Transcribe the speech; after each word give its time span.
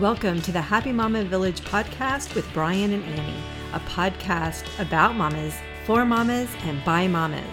Welcome 0.00 0.42
to 0.42 0.50
the 0.50 0.60
Happy 0.60 0.90
Mama 0.90 1.22
Village 1.22 1.60
podcast 1.60 2.34
with 2.34 2.44
Bryann 2.48 2.92
and 2.92 3.04
Annie, 3.04 3.40
a 3.74 3.78
podcast 3.78 4.64
about 4.80 5.14
mamas, 5.14 5.54
for 5.86 6.04
mamas, 6.04 6.48
and 6.64 6.84
by 6.84 7.06
mamas. 7.06 7.44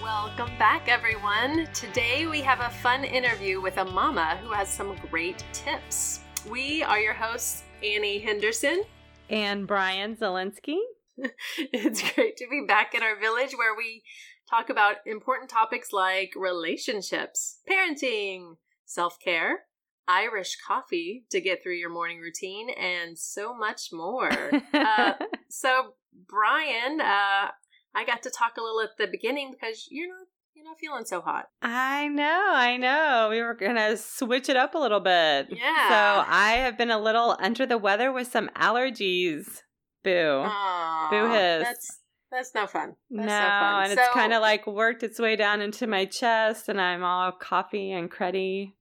Welcome 0.00 0.56
back, 0.60 0.88
everyone. 0.88 1.66
Today 1.74 2.28
we 2.28 2.40
have 2.42 2.60
a 2.60 2.70
fun 2.70 3.02
interview 3.02 3.60
with 3.60 3.78
a 3.78 3.84
mama 3.84 4.38
who 4.40 4.52
has 4.52 4.68
some 4.68 4.94
great 5.10 5.44
tips. 5.52 6.20
We 6.48 6.84
are 6.84 7.00
your 7.00 7.14
hosts, 7.14 7.64
Annie 7.82 8.20
Henderson. 8.20 8.84
And 9.28 9.66
Bryann 9.66 10.16
Zielinski. 10.16 10.78
it's 11.58 12.12
great 12.12 12.36
to 12.36 12.46
be 12.48 12.64
back 12.68 12.94
in 12.94 13.02
our 13.02 13.18
village 13.18 13.54
where 13.56 13.74
we 13.76 14.04
talk 14.48 14.70
about 14.70 14.96
important 15.06 15.50
topics 15.50 15.92
like 15.92 16.32
relationships, 16.36 17.58
parenting, 17.68 18.56
self 18.84 19.18
care, 19.20 19.64
Irish 20.08 20.56
coffee 20.66 21.24
to 21.30 21.40
get 21.40 21.62
through 21.62 21.74
your 21.74 21.90
morning 21.90 22.20
routine, 22.20 22.70
and 22.70 23.18
so 23.18 23.54
much 23.54 23.92
more. 23.92 24.30
uh, 24.74 25.12
so, 25.48 25.94
Bryann, 26.26 27.00
uh, 27.00 27.50
I 27.94 28.04
got 28.06 28.22
to 28.22 28.30
talk 28.30 28.56
a 28.56 28.62
little 28.62 28.80
at 28.80 28.96
the 28.98 29.06
beginning 29.06 29.52
because 29.52 29.88
you're 29.90 30.08
not 30.08 30.26
you're 30.54 30.64
not 30.64 30.78
feeling 30.78 31.04
so 31.04 31.20
hot. 31.20 31.48
I 31.60 32.08
know, 32.08 32.50
I 32.52 32.78
know. 32.78 33.28
We 33.30 33.42
were 33.42 33.54
gonna 33.54 33.96
switch 33.96 34.48
it 34.48 34.56
up 34.56 34.74
a 34.74 34.78
little 34.78 35.00
bit. 35.00 35.48
Yeah. 35.50 35.88
So 35.88 36.24
I 36.30 36.52
have 36.62 36.78
been 36.78 36.90
a 36.90 36.98
little 36.98 37.36
under 37.38 37.66
the 37.66 37.76
weather 37.76 38.10
with 38.10 38.28
some 38.28 38.48
allergies. 38.56 39.62
Boo. 40.02 40.44
Aww, 40.46 41.10
Boo 41.10 41.30
hiss. 41.30 41.62
That's 41.62 42.00
that's 42.36 42.54
no 42.54 42.66
fun. 42.66 42.94
That's 43.10 43.26
no, 43.26 43.38
fun. 43.38 43.84
and 43.84 43.92
it's 43.98 44.08
kind 44.12 44.32
of 44.32 44.42
like 44.42 44.66
worked 44.66 45.02
its 45.02 45.18
way 45.18 45.36
down 45.36 45.62
into 45.62 45.86
my 45.86 46.04
chest, 46.04 46.68
and 46.68 46.80
I'm 46.80 47.02
all 47.02 47.32
coffee 47.32 47.92
and 47.92 48.10
cruddy. 48.10 48.74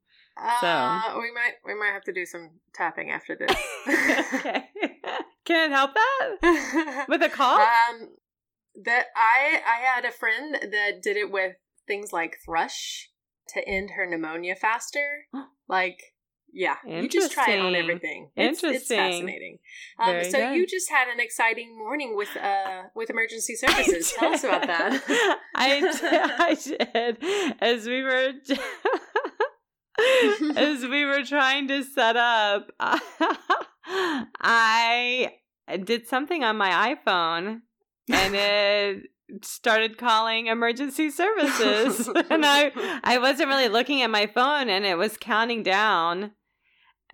so. 0.60 0.68
uh, 0.68 1.14
we 1.16 1.32
might 1.32 1.54
we 1.66 1.74
might 1.74 1.94
have 1.94 2.04
to 2.04 2.14
do 2.14 2.26
some 2.26 2.52
tapping 2.74 3.12
after 3.12 3.36
this. 3.40 3.56
okay. 4.34 4.66
Can 5.46 5.72
it 5.72 5.74
help 5.74 5.92
that 5.94 7.06
with 7.10 7.22
a 7.22 7.30
cough? 7.30 7.60
Um, 7.62 8.10
that 8.84 9.06
I 9.16 9.62
I 9.66 9.86
had 9.86 10.04
a 10.06 10.12
friend 10.12 10.56
that 10.62 11.02
did 11.02 11.16
it 11.18 11.32
with 11.32 11.56
things 11.88 12.12
like 12.12 12.38
thrush 12.44 13.10
to 13.50 13.66
end 13.68 13.92
her 13.92 14.06
pneumonia 14.06 14.56
faster. 14.56 15.28
like, 15.70 16.15
yeah, 16.56 16.78
you 16.88 17.10
just 17.10 17.34
try 17.34 17.52
it 17.52 17.60
on 17.60 17.76
everything. 17.76 18.30
It's, 18.36 18.64
Interesting. 18.64 18.76
It's 18.76 18.88
fascinating. 18.88 19.60
Um, 20.00 20.24
so 20.24 20.38
good. 20.38 20.56
you 20.56 20.66
just 20.66 20.90
had 20.90 21.10
an 21.10 21.20
exciting 21.20 21.78
morning 21.78 22.16
with 22.16 22.30
uh 22.38 22.84
with 22.96 23.10
emergency 23.10 23.56
services. 23.58 24.14
Tell 24.18 24.34
us 24.34 24.44
about 24.46 24.66
that. 24.66 25.38
I 25.56 25.80
did, 25.82 26.32
I 26.40 26.56
did. 26.56 27.58
As 27.62 27.86
we 27.86 28.04
were 28.04 28.32
as 30.56 30.86
we 30.86 31.04
were 31.04 31.24
trying 31.26 31.68
to 31.68 31.84
set 31.84 32.16
up, 32.16 32.72
I 34.40 35.34
did 35.84 36.08
something 36.08 36.46
on 36.46 36.56
my 36.56 36.96
iPhone 36.96 37.64
and 38.10 38.34
it 38.34 39.04
started 39.42 39.98
calling 39.98 40.48
emergency 40.48 41.10
services. 41.12 42.08
and 42.30 42.46
I 42.46 42.72
I 43.04 43.18
wasn't 43.18 43.50
really 43.50 43.68
looking 43.68 44.02
at 44.02 44.10
my 44.10 44.26
phone 44.26 44.70
and 44.70 44.86
it 44.86 44.98
was 44.98 45.18
counting 45.18 45.64
down. 45.64 46.32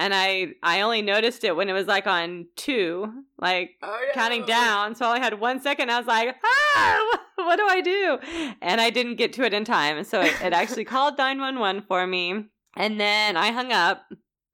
And 0.02 0.16
I 0.16 0.54
I 0.64 0.82
only 0.82 1.04
noticed 1.04 1.44
it 1.44 1.56
when 1.56 1.70
it 1.70 1.74
was 1.74 1.86
like 1.86 2.08
on 2.08 2.48
2, 2.56 3.14
like 3.38 3.76
Oh, 3.84 4.00
counting 4.16 4.44
down. 4.48 4.96
So 4.96 5.06
I 5.06 5.10
only 5.10 5.22
had 5.22 5.40
one 5.40 5.62
second. 5.62 5.92
I 5.92 6.00
was 6.00 6.08
like, 6.08 6.36
ah, 6.44 7.20
what 7.36 7.58
do 7.58 7.68
I 7.68 7.82
do? 7.82 8.18
And 8.64 8.82
I 8.82 8.90
didn't 8.90 9.18
get 9.18 9.32
to 9.34 9.44
it 9.44 9.54
in 9.54 9.64
time. 9.64 10.04
So 10.04 10.20
it, 10.22 10.34
it 10.42 10.54
actually 10.54 10.86
called 10.94 11.20
911 11.20 11.84
for 11.88 12.08
me. 12.08 12.46
And 12.76 13.00
then 13.00 13.38
I 13.38 13.52
hung 13.52 13.72
up 13.72 14.02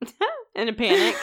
in 0.56 0.68
a 0.68 0.74
panic. 0.74 1.16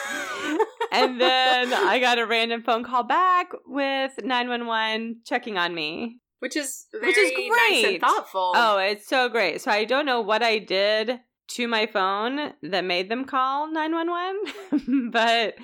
and 0.91 1.21
then 1.21 1.71
I 1.71 1.99
got 1.99 2.17
a 2.17 2.25
random 2.25 2.63
phone 2.63 2.83
call 2.83 3.03
back 3.03 3.51
with 3.67 4.13
911 4.23 5.17
checking 5.23 5.59
on 5.59 5.75
me. 5.75 6.17
Which 6.39 6.55
is 6.55 6.87
Which 6.99 7.15
is 7.15 7.31
nice 7.47 7.85
and 7.85 8.01
thoughtful. 8.01 8.53
Oh, 8.55 8.79
it's 8.79 9.07
so 9.07 9.29
great. 9.29 9.61
So 9.61 9.69
I 9.69 9.85
don't 9.85 10.07
know 10.07 10.21
what 10.21 10.41
I 10.41 10.57
did 10.57 11.19
to 11.47 11.67
my 11.67 11.85
phone 11.85 12.53
that 12.63 12.83
made 12.83 13.09
them 13.09 13.25
call 13.25 13.71
911. 13.71 15.09
but 15.11 15.55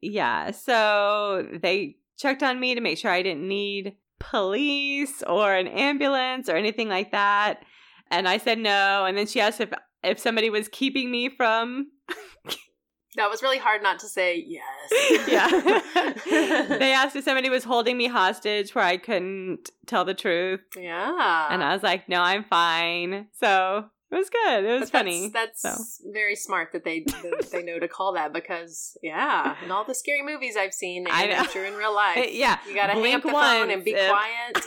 yeah, 0.00 0.50
so 0.50 1.46
they 1.62 1.96
checked 2.18 2.42
on 2.42 2.60
me 2.60 2.74
to 2.74 2.80
make 2.80 2.98
sure 2.98 3.10
I 3.10 3.22
didn't 3.22 3.48
need 3.48 3.96
police 4.18 5.22
or 5.22 5.54
an 5.54 5.66
ambulance 5.66 6.48
or 6.48 6.56
anything 6.56 6.88
like 6.88 7.12
that. 7.12 7.62
And 8.10 8.28
I 8.28 8.38
said 8.38 8.58
no. 8.58 9.04
And 9.04 9.16
then 9.16 9.26
she 9.26 9.40
asked 9.40 9.60
if 9.60 9.72
if 10.02 10.18
somebody 10.18 10.50
was 10.50 10.68
keeping 10.68 11.10
me 11.10 11.28
from 11.28 11.88
that 13.16 13.28
was 13.28 13.42
really 13.42 13.58
hard 13.58 13.82
not 13.82 13.98
to 13.98 14.06
say 14.06 14.42
yes. 14.46 15.28
yeah. 15.28 16.76
they 16.78 16.92
asked 16.92 17.16
if 17.16 17.24
somebody 17.24 17.50
was 17.50 17.64
holding 17.64 17.96
me 17.98 18.06
hostage 18.06 18.74
where 18.74 18.84
I 18.84 18.96
couldn't 18.96 19.70
tell 19.86 20.04
the 20.04 20.14
truth. 20.14 20.60
yeah. 20.76 21.48
And 21.50 21.62
I 21.62 21.72
was 21.74 21.82
like, 21.82 22.08
no, 22.08 22.20
I'm 22.20 22.44
fine. 22.44 23.26
So 23.38 23.86
it 24.12 24.16
was 24.16 24.30
good. 24.30 24.64
It 24.64 24.80
was 24.80 24.90
But 24.90 24.98
funny. 24.98 25.28
That's, 25.28 25.62
so. 25.62 25.74
very 26.12 26.34
smart 26.36 26.72
that 26.72 26.84
they 26.84 27.00
that 27.06 27.48
they 27.52 27.62
know 27.68 27.78
to 27.78 27.88
call 27.88 28.14
that 28.14 28.32
because 28.32 28.96
yeah, 29.02 29.56
in 29.64 29.70
all 29.70 29.84
the 29.84 29.94
scary 29.94 30.22
movies 30.24 30.56
I've 30.56 30.74
seen, 30.74 31.06
I 31.10 31.22
and 31.22 31.30
know. 31.32 31.36
I'm 31.38 31.48
sure 31.50 31.64
in 31.64 31.74
real 31.74 31.94
life, 31.94 32.28
yeah. 32.32 32.58
you 32.68 32.74
gotta 32.74 32.92
hang 32.94 33.14
up 33.14 33.22
Blink 33.22 33.22
the 33.22 33.30
phone 33.30 33.70
and 33.70 33.84
be 33.84 33.92
if- 33.92 34.10
quiet. 34.10 34.64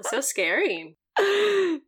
It's 0.00 0.10
so 0.10 0.20
scary. 0.20 0.96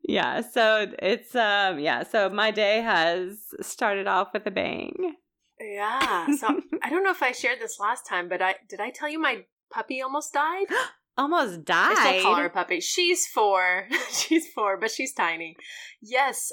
yeah. 0.07 0.41
So 0.43 0.87
it's 1.01 1.35
um 1.35 1.79
yeah. 1.79 2.03
So 2.03 2.29
my 2.29 2.51
day 2.51 2.81
has 2.81 3.39
started 3.61 4.07
off 4.07 4.29
with 4.35 4.47
a 4.47 4.51
bang. 4.51 5.15
Yeah. 5.61 6.27
So 6.37 6.49
I 6.83 6.91
don't 6.91 7.05
know 7.05 7.11
if 7.11 7.23
I 7.23 7.33
shared 7.33 7.61
this 7.61 7.79
last 7.79 8.07
time, 8.09 8.29
but 8.29 8.43
I 8.43 8.57
did 8.69 8.81
I 8.81 8.91
tell 8.91 9.09
you 9.09 9.21
my 9.21 9.45
puppy 9.73 10.03
almost 10.03 10.33
died? 10.33 10.67
Almost 11.21 11.65
died. 11.65 11.97
I 11.99 12.13
still 12.19 12.23
call 12.23 12.37
her 12.37 12.47
a 12.47 12.51
puppy. 12.51 12.81
She's 12.81 13.27
four. 13.27 13.87
she's 14.13 14.47
four, 14.55 14.79
but 14.79 14.91
she's 14.91 15.13
tiny. 15.13 15.55
Yes. 16.01 16.51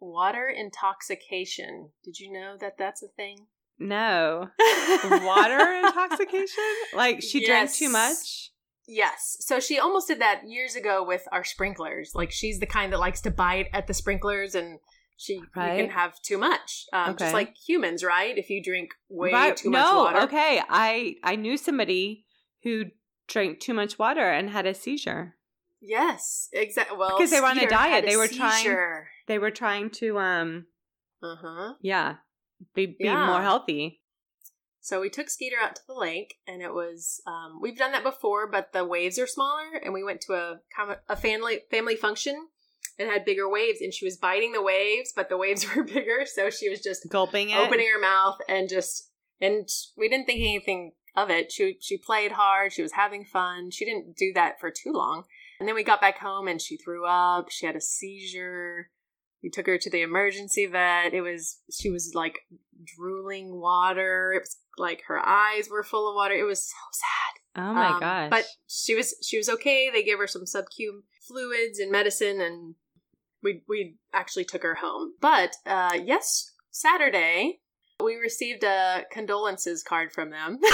Water 0.00 0.48
intoxication. 0.48 1.90
Did 2.04 2.20
you 2.20 2.32
know 2.32 2.56
that 2.60 2.74
that's 2.78 3.02
a 3.02 3.08
thing? 3.16 3.46
No. 3.78 4.48
Water 5.10 5.72
intoxication? 5.84 6.64
Like 6.94 7.22
she 7.22 7.44
drank 7.44 7.72
too 7.72 7.88
much? 7.88 8.52
Yes. 8.86 9.36
So 9.40 9.60
she 9.60 9.78
almost 9.78 10.08
did 10.08 10.20
that 10.20 10.42
years 10.48 10.76
ago 10.76 11.04
with 11.06 11.22
our 11.32 11.44
sprinklers. 11.44 12.12
Like 12.14 12.30
she's 12.30 12.60
the 12.60 12.66
kind 12.66 12.92
that 12.92 12.98
likes 13.00 13.20
to 13.22 13.30
bite 13.30 13.66
at 13.72 13.86
the 13.86 13.94
sprinklers 13.94 14.54
and 14.54 14.78
she 15.16 15.34
you 15.34 15.46
Right. 15.56 15.80
can 15.80 15.90
have 15.90 16.14
too 16.22 16.38
much. 16.38 16.86
Um, 16.92 17.10
Okay. 17.10 17.24
Just 17.24 17.34
like 17.34 17.56
humans, 17.56 18.04
right? 18.04 18.38
If 18.38 18.50
you 18.50 18.62
drink 18.62 18.90
way 19.08 19.32
Right. 19.32 19.56
too 19.56 19.70
no, 19.70 19.78
much 20.04 20.14
water. 20.14 20.20
okay. 20.26 20.62
I 20.68 21.16
I 21.24 21.34
knew 21.36 21.56
somebody 21.56 22.24
who 22.62 22.84
drank 23.28 23.60
too 23.60 23.74
much 23.74 23.98
water 23.98 24.28
and 24.30 24.50
had 24.50 24.66
a 24.66 24.74
seizure. 24.74 25.36
Yes. 25.80 26.48
Exactly. 26.52 26.96
Well, 26.98 27.16
Because 27.16 27.30
they 27.30 27.40
were 27.40 27.46
on 27.46 27.58
a 27.58 27.68
diet. 27.68 28.04
They 28.04 28.16
were 28.16 28.26
trying- 28.28 29.04
They 29.26 29.38
were 29.38 29.50
trying 29.52 29.90
to 29.90 30.18
um 30.18 30.66
Uh 31.22 31.36
huh. 31.36 31.74
yeah, 31.80 32.16
be 32.74 32.86
be 32.86 32.96
Yeah. 33.04 33.26
more 33.26 33.42
healthy. 33.42 34.02
So 34.80 35.00
we 35.02 35.10
took 35.10 35.28
Skeeter 35.28 35.56
out 35.62 35.76
to 35.76 35.82
the 35.86 35.94
lake, 35.94 36.36
and 36.46 36.62
it 36.62 36.72
was 36.72 37.20
um, 37.26 37.60
we've 37.60 37.76
done 37.76 37.92
that 37.92 38.02
before, 38.02 38.50
but 38.50 38.72
the 38.72 38.84
waves 38.86 39.18
are 39.18 39.26
smaller. 39.26 39.74
And 39.84 39.92
we 39.92 40.02
went 40.02 40.20
to 40.22 40.32
a 40.34 40.60
a 41.08 41.16
family 41.16 41.62
family 41.70 41.94
function. 41.96 42.48
and 43.00 43.08
had 43.08 43.24
bigger 43.24 43.48
waves, 43.48 43.80
and 43.80 43.94
she 43.94 44.04
was 44.04 44.16
biting 44.16 44.50
the 44.52 44.62
waves, 44.62 45.12
but 45.14 45.28
the 45.28 45.36
waves 45.36 45.64
were 45.76 45.84
bigger, 45.84 46.24
so 46.26 46.50
she 46.50 46.68
was 46.68 46.80
just 46.82 47.08
Gulping 47.08 47.50
it. 47.50 47.56
opening 47.58 47.86
her 47.92 48.00
mouth 48.00 48.38
and 48.48 48.68
just 48.68 49.10
and 49.40 49.68
we 49.96 50.08
didn't 50.08 50.26
think 50.26 50.40
anything 50.40 50.94
of 51.22 51.30
it. 51.30 51.52
She 51.52 51.76
she 51.80 51.96
played 51.98 52.32
hard. 52.32 52.72
She 52.72 52.82
was 52.82 52.92
having 52.92 53.24
fun. 53.24 53.70
She 53.70 53.84
didn't 53.84 54.16
do 54.16 54.32
that 54.34 54.60
for 54.60 54.70
too 54.70 54.92
long. 54.92 55.24
And 55.60 55.68
then 55.68 55.74
we 55.74 55.82
got 55.82 56.00
back 56.00 56.18
home 56.18 56.46
and 56.48 56.60
she 56.60 56.76
threw 56.76 57.06
up. 57.06 57.50
She 57.50 57.66
had 57.66 57.76
a 57.76 57.80
seizure. 57.80 58.90
We 59.42 59.50
took 59.50 59.66
her 59.66 59.78
to 59.78 59.90
the 59.90 60.02
emergency 60.02 60.66
vet. 60.66 61.14
It 61.14 61.20
was 61.22 61.58
she 61.70 61.90
was 61.90 62.12
like 62.14 62.40
drooling 62.84 63.60
water. 63.60 64.32
It 64.34 64.40
was 64.42 64.56
like 64.76 65.02
her 65.08 65.18
eyes 65.24 65.68
were 65.70 65.82
full 65.84 66.08
of 66.08 66.14
water. 66.14 66.34
It 66.34 66.44
was 66.44 66.64
so 66.64 66.76
sad. 66.92 67.62
Oh 67.64 67.74
my 67.74 67.88
Um, 67.88 68.00
gosh. 68.00 68.30
But 68.30 68.46
she 68.68 68.94
was 68.94 69.14
she 69.22 69.36
was 69.36 69.48
okay. 69.48 69.90
They 69.92 70.02
gave 70.02 70.18
her 70.18 70.26
some 70.26 70.46
sub-Q 70.46 71.02
fluids 71.26 71.78
and 71.78 71.90
medicine, 71.90 72.40
and 72.40 72.74
we 73.42 73.62
we 73.68 73.96
actually 74.12 74.44
took 74.44 74.62
her 74.62 74.76
home. 74.76 75.14
But 75.20 75.56
uh, 75.66 75.98
yes, 76.04 76.52
Saturday 76.70 77.60
we 78.02 78.16
received 78.16 78.62
a 78.64 79.04
condolences 79.10 79.82
card 79.82 80.12
from 80.12 80.30
them. 80.30 80.58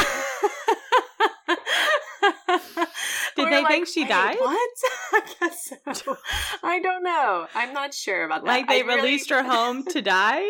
Did 3.37 3.49
they 3.49 3.62
like, 3.62 3.69
think 3.69 3.88
she 3.88 4.05
died?" 4.06 4.37
What? 4.38 4.71
I 5.12 5.21
guess 5.41 5.73
so. 5.93 6.17
I 6.62 6.79
don't 6.81 7.03
know. 7.03 7.47
I'm 7.55 7.73
not 7.73 7.93
sure 7.94 8.25
about 8.25 8.43
that. 8.44 8.49
like 8.49 8.69
they 8.69 8.82
I 8.82 8.87
really- 8.87 9.00
released 9.03 9.31
her 9.31 9.43
home 9.43 9.85
to 9.87 10.00
die? 10.17 10.44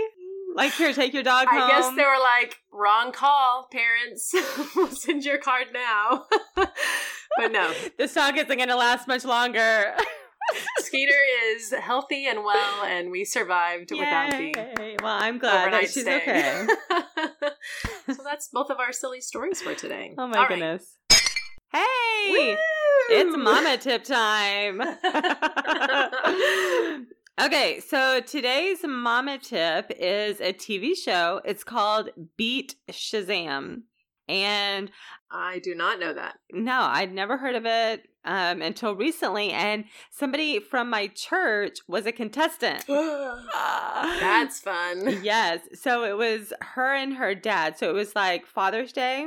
Like 0.55 0.73
here, 0.75 0.93
take 0.93 1.13
your 1.15 1.23
dog 1.25 1.49
home. 1.49 1.63
I 1.63 1.69
guess 1.69 1.89
they 1.97 2.05
were 2.05 2.21
like, 2.23 2.59
wrong 2.73 3.11
call, 3.11 3.69
parents. 3.73 4.33
we'll 4.77 4.87
send 4.87 5.25
your 5.25 5.39
card 5.39 5.69
now. 5.73 6.27
but 6.55 7.51
no. 7.51 7.73
this 7.99 8.15
dog 8.15 8.37
isn't 8.37 8.47
going 8.57 8.69
to 8.69 8.77
last 8.77 9.09
much 9.09 9.25
longer. 9.25 9.97
Skeeter 10.79 11.13
is 11.53 11.73
healthy 11.73 12.27
and 12.27 12.45
well, 12.45 12.85
and 12.85 13.11
we 13.11 13.25
survived 13.25 13.91
Yay. 13.91 13.99
without 13.99 14.31
the 14.33 14.97
Well, 15.03 15.19
I'm 15.21 15.39
glad 15.39 15.73
that 15.73 15.83
she's 15.91 16.03
stay. 16.03 16.17
okay. 16.17 16.67
so 18.15 18.23
that's 18.23 18.49
both 18.53 18.71
of 18.71 18.79
our 18.79 18.93
silly 18.93 19.21
stories 19.21 19.61
for 19.63 19.75
today. 19.75 20.15
Oh 20.19 20.27
my 20.27 20.37
All 20.39 20.43
right. 20.45 20.49
goodness. 20.51 20.97
Hey, 21.73 22.31
Woo! 22.31 22.57
it's 23.11 23.37
mama 23.37 23.77
tip 23.79 24.05
time. 24.05 24.81
okay, 27.41 27.81
so 27.81 28.21
today's 28.21 28.79
mama 28.87 29.39
tip 29.39 29.91
is 29.99 30.41
a 30.41 30.53
TV 30.53 30.97
show. 30.97 31.41
It's 31.45 31.65
called 31.65 32.11
Beat 32.37 32.77
Shazam. 32.91 33.83
And 34.29 34.91
I 35.31 35.59
do 35.59 35.75
not 35.75 36.01
know 36.01 36.15
that. 36.15 36.37
no, 36.53 36.81
I'd 36.83 37.13
never 37.13 37.37
heard 37.37 37.57
of 37.57 37.67
it 37.67 38.07
um, 38.25 38.63
until 38.63 38.95
recently. 38.95 39.51
And 39.51 39.85
somebody 40.11 40.59
from 40.61 40.91
my 40.91 41.09
church 41.09 41.79
was 41.89 42.07
a 42.07 42.13
contestant. 42.13 42.85
That's 42.89 44.61
fun. 44.61 45.21
yes. 45.23 45.61
So 45.75 46.05
it 46.05 46.17
was 46.17 46.53
her 46.61 46.95
and 46.95 47.15
her 47.15 47.35
dad. 47.35 47.79
So 47.79 47.91
it 47.91 47.95
was 47.95 48.15
like 48.15 48.47
Father's 48.47 48.93
Day. 48.93 49.27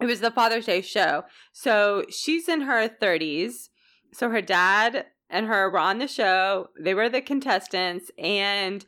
It 0.00 0.06
was 0.06 0.20
the 0.20 0.30
Father's 0.30 0.66
Day 0.66 0.82
show. 0.82 1.24
So 1.52 2.04
she's 2.10 2.48
in 2.48 2.62
her 2.62 2.88
30s. 2.88 3.68
So 4.12 4.30
her 4.30 4.42
dad 4.42 5.06
and 5.30 5.46
her 5.46 5.70
were 5.70 5.78
on 5.78 5.98
the 5.98 6.08
show. 6.08 6.68
They 6.80 6.94
were 6.94 7.08
the 7.08 7.20
contestants. 7.22 8.10
And 8.18 8.84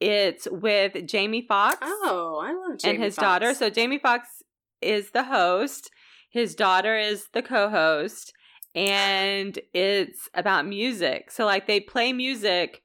it's 0.00 0.46
with 0.50 1.06
Jamie 1.06 1.44
Foxx 1.46 1.78
Oh, 1.82 2.40
I 2.42 2.52
love 2.52 2.78
Jamie 2.78 2.94
and 2.96 3.04
his 3.04 3.16
Foxx. 3.16 3.24
daughter. 3.26 3.54
So 3.54 3.68
Jamie 3.70 3.98
Foxx 3.98 4.28
is 4.80 5.10
the 5.10 5.24
host. 5.24 5.90
His 6.30 6.54
daughter 6.54 6.96
is 6.96 7.28
the 7.32 7.42
co-host, 7.42 8.32
and 8.78 9.58
it's 9.74 10.28
about 10.34 10.66
music. 10.66 11.30
So 11.30 11.44
like 11.44 11.66
they 11.66 11.80
play 11.80 12.12
music, 12.12 12.82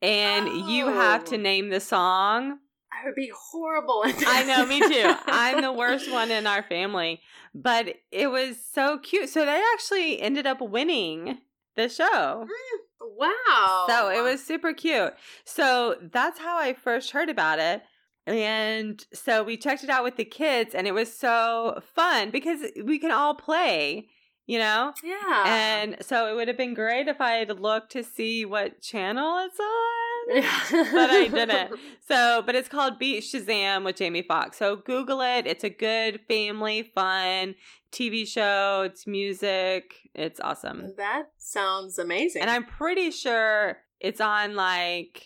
and 0.00 0.48
you 0.70 0.86
have 0.88 1.24
to 1.26 1.36
Oh. 1.36 1.40
name 1.40 1.68
the 1.70 1.80
song. 1.80 2.58
I 2.92 3.06
would 3.06 3.14
be 3.14 3.32
horrible. 3.34 4.04
I 4.26 4.44
know, 4.44 4.66
me 4.66 4.80
too. 4.80 5.14
I'm 5.26 5.62
the 5.62 5.72
worst 5.82 6.10
one 6.12 6.30
in 6.30 6.46
our 6.46 6.62
family, 6.62 7.20
but 7.54 7.94
it 8.10 8.28
was 8.30 8.56
so 8.72 8.98
cute. 8.98 9.28
So 9.30 9.44
they 9.44 9.62
actually 9.74 10.20
ended 10.20 10.46
up 10.46 10.60
winning 10.60 11.38
the 11.74 11.88
show. 11.88 12.46
Mm, 12.46 13.16
wow. 13.16 13.86
So 13.88 14.08
it 14.10 14.20
was 14.22 14.44
super 14.44 14.72
cute. 14.74 15.14
So 15.44 15.96
that's 16.12 16.38
how 16.38 16.58
I 16.58 16.74
first 16.74 17.10
heard 17.12 17.30
about 17.30 17.58
it. 17.58 17.82
And 18.26 19.04
so 19.12 19.42
we 19.42 19.56
checked 19.56 19.82
it 19.82 19.90
out 19.90 20.04
with 20.04 20.16
the 20.16 20.24
kids, 20.24 20.74
and 20.74 20.86
it 20.86 20.92
was 20.92 21.12
so 21.12 21.80
fun 21.94 22.30
because 22.30 22.60
we 22.84 22.98
can 23.00 23.10
all 23.10 23.34
play, 23.34 24.06
you 24.46 24.58
know? 24.58 24.92
Yeah. 25.02 25.44
And 25.46 25.96
so 26.00 26.30
it 26.30 26.34
would 26.36 26.48
have 26.48 26.56
been 26.56 26.74
great 26.74 27.08
if 27.08 27.20
I 27.20 27.32
had 27.32 27.60
looked 27.60 27.92
to 27.92 28.02
see 28.02 28.44
what 28.44 28.80
channel 28.80 29.38
it's 29.44 29.58
on. 29.60 30.88
But 30.92 31.10
I 31.10 31.28
didn't. 31.28 31.78
So, 32.08 32.42
but 32.44 32.54
it's 32.54 32.68
called 32.68 32.98
Beat 32.98 33.22
Shazam 33.22 33.84
with 33.84 33.96
Jamie 33.96 34.22
Foxx. 34.22 34.58
So 34.58 34.76
Google 34.76 35.22
it. 35.22 35.46
It's 35.46 35.64
a 35.64 35.70
good 35.70 36.20
family 36.28 36.90
fun 36.94 37.54
TV 37.90 38.26
show. 38.26 38.82
It's 38.84 39.06
music. 39.06 39.94
It's 40.14 40.38
awesome. 40.40 40.92
That 40.98 41.30
sounds 41.38 41.98
amazing. 41.98 42.42
And 42.42 42.50
I'm 42.50 42.66
pretty 42.66 43.12
sure 43.12 43.78
it's 44.00 44.20
on 44.20 44.56
like 44.56 45.24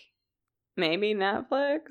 maybe 0.77 1.13
Netflix 1.13 1.81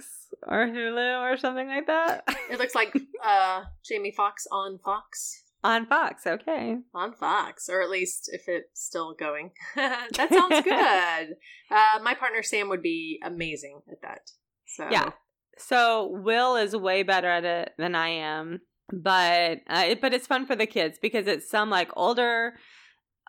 or 0.46 0.66
Hulu 0.66 1.20
or 1.32 1.36
something 1.36 1.66
like 1.66 1.88
that. 1.88 2.24
it 2.50 2.58
looks 2.58 2.74
like 2.74 2.96
uh 3.24 3.64
Jamie 3.84 4.12
Foxx 4.16 4.46
on 4.50 4.78
Fox. 4.82 5.42
On 5.66 5.84
Fox, 5.86 6.26
okay. 6.28 6.76
On 6.94 7.12
Fox, 7.12 7.68
or 7.68 7.82
at 7.82 7.90
least 7.90 8.30
if 8.32 8.42
it's 8.46 8.84
still 8.84 9.14
going. 9.14 9.50
that 9.74 10.28
sounds 10.30 10.60
good. 10.64 11.36
Uh, 11.70 12.02
my 12.02 12.14
partner 12.14 12.42
Sam 12.44 12.68
would 12.68 12.82
be 12.82 13.20
amazing 13.24 13.80
at 13.90 14.00
that. 14.02 14.30
So 14.66 14.88
Yeah. 14.90 15.10
So 15.58 16.08
Will 16.22 16.54
is 16.54 16.76
way 16.76 17.02
better 17.02 17.28
at 17.28 17.44
it 17.44 17.72
than 17.78 17.96
I 17.96 18.08
am, 18.08 18.60
but 18.92 19.58
uh, 19.68 19.84
it, 19.88 20.00
but 20.00 20.14
it's 20.14 20.26
fun 20.26 20.46
for 20.46 20.54
the 20.54 20.66
kids 20.66 20.98
because 21.02 21.26
it's 21.26 21.50
some 21.50 21.68
like 21.68 21.90
older 21.96 22.54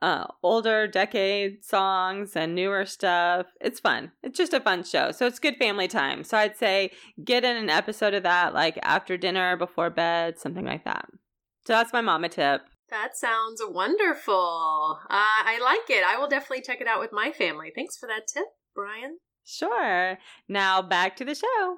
uh 0.04 0.26
older 0.44 0.86
decade 0.86 1.66
songs 1.66 2.36
and 2.36 2.54
newer 2.54 2.86
stuff. 2.86 3.48
It's 3.60 3.80
fun. 3.80 4.12
It's 4.22 4.38
just 4.38 4.54
a 4.54 4.60
fun 4.60 4.84
show. 4.84 5.12
So 5.12 5.26
it's 5.26 5.40
good 5.40 5.56
family 5.56 5.88
time. 5.88 6.24
So 6.24 6.38
I'd 6.38 6.58
say 6.58 6.92
get 7.24 7.44
in 7.44 7.58
an 7.58 7.72
episode 7.72 8.14
of 8.14 8.24
that 8.24 8.54
like 8.54 8.78
after 8.84 9.18
dinner, 9.18 9.58
before 9.58 9.90
bed, 9.90 10.38
something 10.38 10.66
like 10.66 10.86
that. 10.86 11.08
So 11.68 11.74
that's 11.74 11.92
my 11.92 12.00
mama 12.00 12.30
tip. 12.30 12.62
That 12.90 13.18
sounds 13.18 13.62
wonderful. 13.62 15.00
Uh, 15.04 15.10
I 15.10 15.60
like 15.62 15.90
it. 15.90 16.02
I 16.02 16.18
will 16.18 16.30
definitely 16.30 16.62
check 16.62 16.80
it 16.80 16.88
out 16.88 17.02
with 17.02 17.12
my 17.12 17.34
family. 17.34 17.74
Thanks 17.76 17.98
for 17.98 18.08
that 18.08 18.26
tip, 18.26 18.46
Bryann. 18.74 19.16
Sure. 19.44 20.18
Now 20.48 20.82
back 20.82 21.18
to 21.18 21.26
the 21.26 21.36
show. 21.36 21.76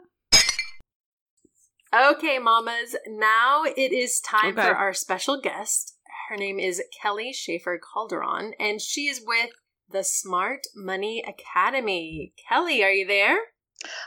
Okay, 1.91 2.37
mamas. 2.37 2.95
Now 3.07 3.63
it 3.63 3.91
is 3.91 4.19
time 4.21 4.51
Okay. 4.53 4.61
for 4.61 4.75
our 4.75 4.93
special 4.93 5.41
guest. 5.41 5.95
Her 6.29 6.37
name 6.37 6.59
is 6.59 6.83
Keli 7.03 7.33
Schaefer 7.33 7.79
Calderon, 7.79 8.53
and 8.59 8.79
she 8.79 9.07
is 9.07 9.23
with 9.25 9.49
the 9.89 10.03
Smart 10.03 10.67
Money 10.75 11.23
Academy. 11.27 12.35
Keli, 12.47 12.83
are 12.83 12.91
you 12.91 13.07
there? 13.07 13.39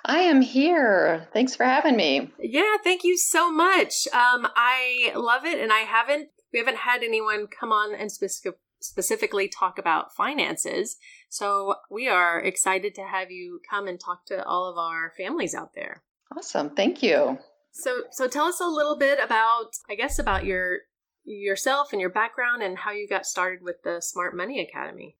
I 0.04 0.18
am 0.18 0.40
here. 0.40 1.28
Thanks 1.32 1.56
for 1.56 1.64
having 1.64 1.96
me. 1.96 2.30
Yeah, 2.38 2.76
thank 2.84 3.04
you 3.04 3.16
so 3.16 3.50
much. 3.50 4.06
Um, 4.12 4.46
I 4.54 5.12
love 5.14 5.44
it, 5.44 5.58
and 5.58 5.72
I 5.72 5.80
haven't 5.80 6.28
we 6.52 6.58
haven't 6.58 6.78
had 6.78 7.02
anyone 7.02 7.46
come 7.46 7.72
on 7.72 7.94
and 7.94 8.12
specific, 8.12 8.58
specifically 8.80 9.48
talk 9.48 9.78
about 9.78 10.14
finances. 10.14 10.96
So 11.30 11.76
we 11.90 12.08
are 12.08 12.40
excited 12.40 12.94
to 12.96 13.02
have 13.02 13.30
you 13.30 13.60
come 13.68 13.88
and 13.88 13.98
talk 13.98 14.26
to 14.26 14.44
all 14.44 14.68
of 14.70 14.76
our 14.76 15.12
families 15.16 15.54
out 15.54 15.74
there. 15.74 16.02
Awesome. 16.36 16.70
Thank 16.70 17.02
you. 17.02 17.38
So 17.72 18.02
so 18.10 18.28
tell 18.28 18.44
us 18.44 18.60
a 18.60 18.66
little 18.66 18.96
bit 18.96 19.18
about 19.22 19.70
I 19.88 19.94
guess 19.94 20.18
about 20.18 20.44
your 20.44 20.80
yourself 21.24 21.92
and 21.92 22.00
your 22.00 22.10
background 22.10 22.62
and 22.62 22.78
how 22.78 22.90
you 22.90 23.08
got 23.08 23.26
started 23.26 23.60
with 23.62 23.76
the 23.84 24.00
Smart 24.00 24.36
Money 24.36 24.60
Academy. 24.60 25.16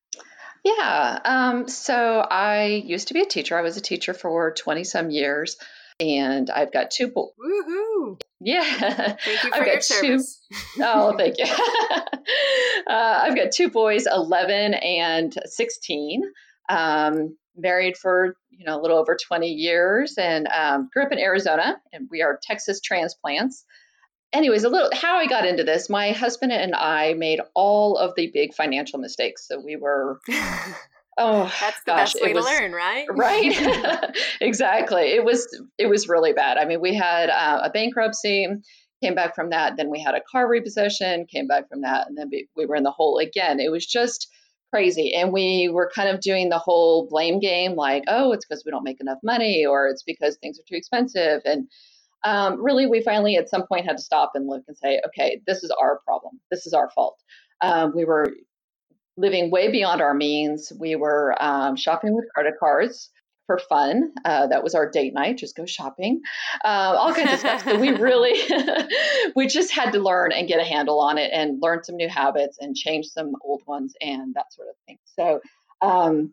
Yeah. 0.65 1.19
Um, 1.25 1.69
so 1.69 2.21
I 2.21 2.83
used 2.85 3.09
to 3.09 3.15
be 3.15 3.23
a 3.23 3.27
teacher. 3.27 3.59
I 3.59 3.63
was 3.63 3.77
a 3.77 3.81
teacher 3.81 4.15
for 4.15 4.53
20 4.53 4.85
some 4.85 5.11
years, 5.11 5.57
and 5.99 6.49
I've 6.51 6.73
got 6.73 6.91
two 6.91 7.09
boys. 7.09 7.31
Woohoo! 7.39 8.21
Yeah. 8.41 8.65
Thank 8.65 9.45
you 9.45 9.51
I've 9.53 9.59
for 9.59 9.67
your 9.67 9.81
service. 9.81 10.41
oh, 10.81 11.17
thank 11.17 11.39
you. 11.39 11.45
uh, 12.87 13.21
I've 13.23 13.37
got 13.37 13.53
two 13.53 13.71
boys, 13.71 14.07
11 14.07 14.75
and 14.75 15.37
16. 15.45 16.23
Um, 16.69 17.37
married 17.57 17.97
for 17.97 18.35
you 18.51 18.65
know 18.65 18.81
a 18.81 18.81
little 18.81 18.99
over 18.99 19.17
20 19.17 19.49
years, 19.49 20.17
and 20.19 20.47
um, 20.49 20.89
grew 20.93 21.05
up 21.05 21.13
in 21.13 21.19
Arizona, 21.19 21.81
and 21.93 22.09
we 22.11 22.23
are 22.23 22.39
Texas 22.43 22.81
transplants. 22.81 23.65
Anyways, 24.33 24.65
a 24.65 24.69
little 24.69 24.91
how 24.95 25.17
I 25.19 25.27
got 25.27 25.45
into 25.47 25.65
this. 25.65 25.91
My 25.91 26.13
husband 26.13 26.53
and 26.53 26.75
I 26.75 27.15
made 27.15 27.41
all 27.55 27.97
of 27.97 28.15
the 28.17 28.31
big 28.33 28.55
financial 28.55 28.99
mistakes. 28.99 29.47
So 29.47 29.61
we 29.61 29.77
were 29.77 30.21
oh 31.19 31.53
That's 31.61 31.83
the 31.85 31.93
gosh, 31.93 32.13
best 32.15 32.23
way 32.23 32.31
it 32.31 32.33
to 32.33 32.39
was- 32.41 32.47
learn, 32.47 32.73
right? 32.73 33.07
right 33.11 34.15
exactly 34.41 35.03
it 35.13 35.25
was 35.25 35.47
it 35.77 35.87
was 35.87 36.09
really 36.09 36.33
bad 36.33 36.57
i 36.57 36.65
mean 36.65 36.81
we 36.81 36.95
had 36.95 37.29
uh, 37.29 37.61
a 37.65 37.71
bankruptcy 37.71 38.47
came 39.03 39.15
back 39.15 39.35
from 39.35 39.51
that 39.51 39.77
then 39.77 39.91
we 39.91 40.01
had 40.01 40.15
a 40.15 40.23
car 40.31 40.49
repossession 40.49 41.27
came 41.27 41.47
back 41.47 41.69
from 41.69 41.83
that 41.83 42.07
and 42.09 42.17
then 42.17 42.29
we, 42.31 42.49
we 42.57 42.65
were 42.65 42.77
in 42.77 42.83
the 42.83 42.91
hole 42.91 43.19
again 43.19 43.61
it 43.61 43.71
was 43.71 43.85
just 43.85 44.29
crazy 44.73 45.13
and 45.15 45.33
we 45.35 45.69
were 45.71 45.91
kind 45.95 46.09
of 46.09 46.21
doing 46.21 46.49
the 46.49 46.59
whole 46.59 47.07
blame 47.11 47.41
game 47.41 47.75
like 47.75 48.05
oh 48.09 48.33
it's 48.33 48.47
because 48.47 48.63
we 48.65 48.71
don't 48.71 48.85
make 48.85 49.01
enough 49.01 49.19
money 49.23 49.67
or 49.67 49.89
it's 49.89 50.03
because 50.05 50.37
things 50.37 50.59
are 50.59 50.65
too 50.67 50.77
expensive 50.77 51.43
and 51.45 51.69
um, 52.25 52.63
really 52.63 52.87
we 52.87 53.03
finally 53.03 53.37
at 53.37 53.49
some 53.49 53.67
point 53.67 53.87
had 53.87 53.97
to 53.97 54.03
stop 54.03 54.33
and 54.35 54.47
look 54.47 54.63
and 54.69 54.77
say 54.77 55.01
okay 55.07 55.41
this 55.47 55.63
is 55.63 55.71
our 55.81 56.01
problem 56.05 56.41
this 56.51 56.67
is 56.67 56.73
our 56.73 56.91
fault 56.91 57.19
um, 57.63 57.93
we 57.95 58.05
were 58.05 58.33
living 59.17 59.51
way 59.51 59.71
beyond 59.71 60.01
our 60.01 60.15
means. 60.15 60.73
We 60.79 60.97
were 60.97 61.35
um, 61.43 61.77
shopping 61.77 62.15
with 62.15 62.27
credit 62.35 62.55
cards 62.59 63.11
for 63.47 63.59
fun. 63.69 64.13
Uh, 64.25 64.47
that 64.47 64.63
was 64.63 64.75
our 64.75 64.89
date 64.89 65.15
night, 65.15 65.39
just 65.39 65.57
go 65.57 65.67
shopping, 65.67 66.21
uh, 66.65 66.95
all 66.97 67.13
kinds 67.13 67.33
of 67.33 67.39
stuff. 67.41 67.65
So 67.65 67.79
we 67.79 67.91
really, 67.91 68.41
we 69.37 69.47
just 69.49 69.73
had 69.73 69.93
to 69.93 69.99
learn 69.99 70.33
and 70.33 70.49
get 70.49 70.61
a 70.61 70.65
handle 70.65 71.01
on 71.01 71.19
it 71.19 71.31
and 71.33 71.61
learn 71.61 71.83
some 71.83 71.97
new 71.97 72.09
habits 72.09 72.59
and 72.61 72.77
change 72.77 73.07
some 73.07 73.33
old 73.43 73.63
ones 73.67 73.95
and 74.01 74.35
that 74.35 74.53
sort 74.53 74.69
of 74.69 74.75
thing. 74.87 74.99
So 75.17 75.41
um, 75.83 76.33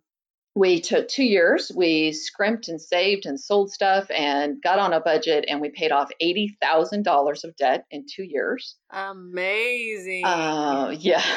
we 0.60 0.82
took 0.82 1.08
two 1.08 1.24
years. 1.24 1.72
We 1.74 2.12
scrimped 2.12 2.68
and 2.68 2.82
saved 2.82 3.26
and 3.26 3.40
sold 3.40 3.72
stuff 3.72 4.12
and 4.12 4.62
got 4.62 4.78
on 4.78 4.92
a 4.92 5.00
budget 5.00 5.46
and 5.48 5.62
we 5.62 5.70
paid 5.70 5.94
off 5.94 6.12
$80,000 6.22 7.44
of 7.46 7.56
debt 7.56 7.86
in 7.90 8.06
two 8.14 8.24
years. 8.24 8.76
Amazing. 8.92 10.26
Uh, 10.26 10.94
yeah. 11.00 11.24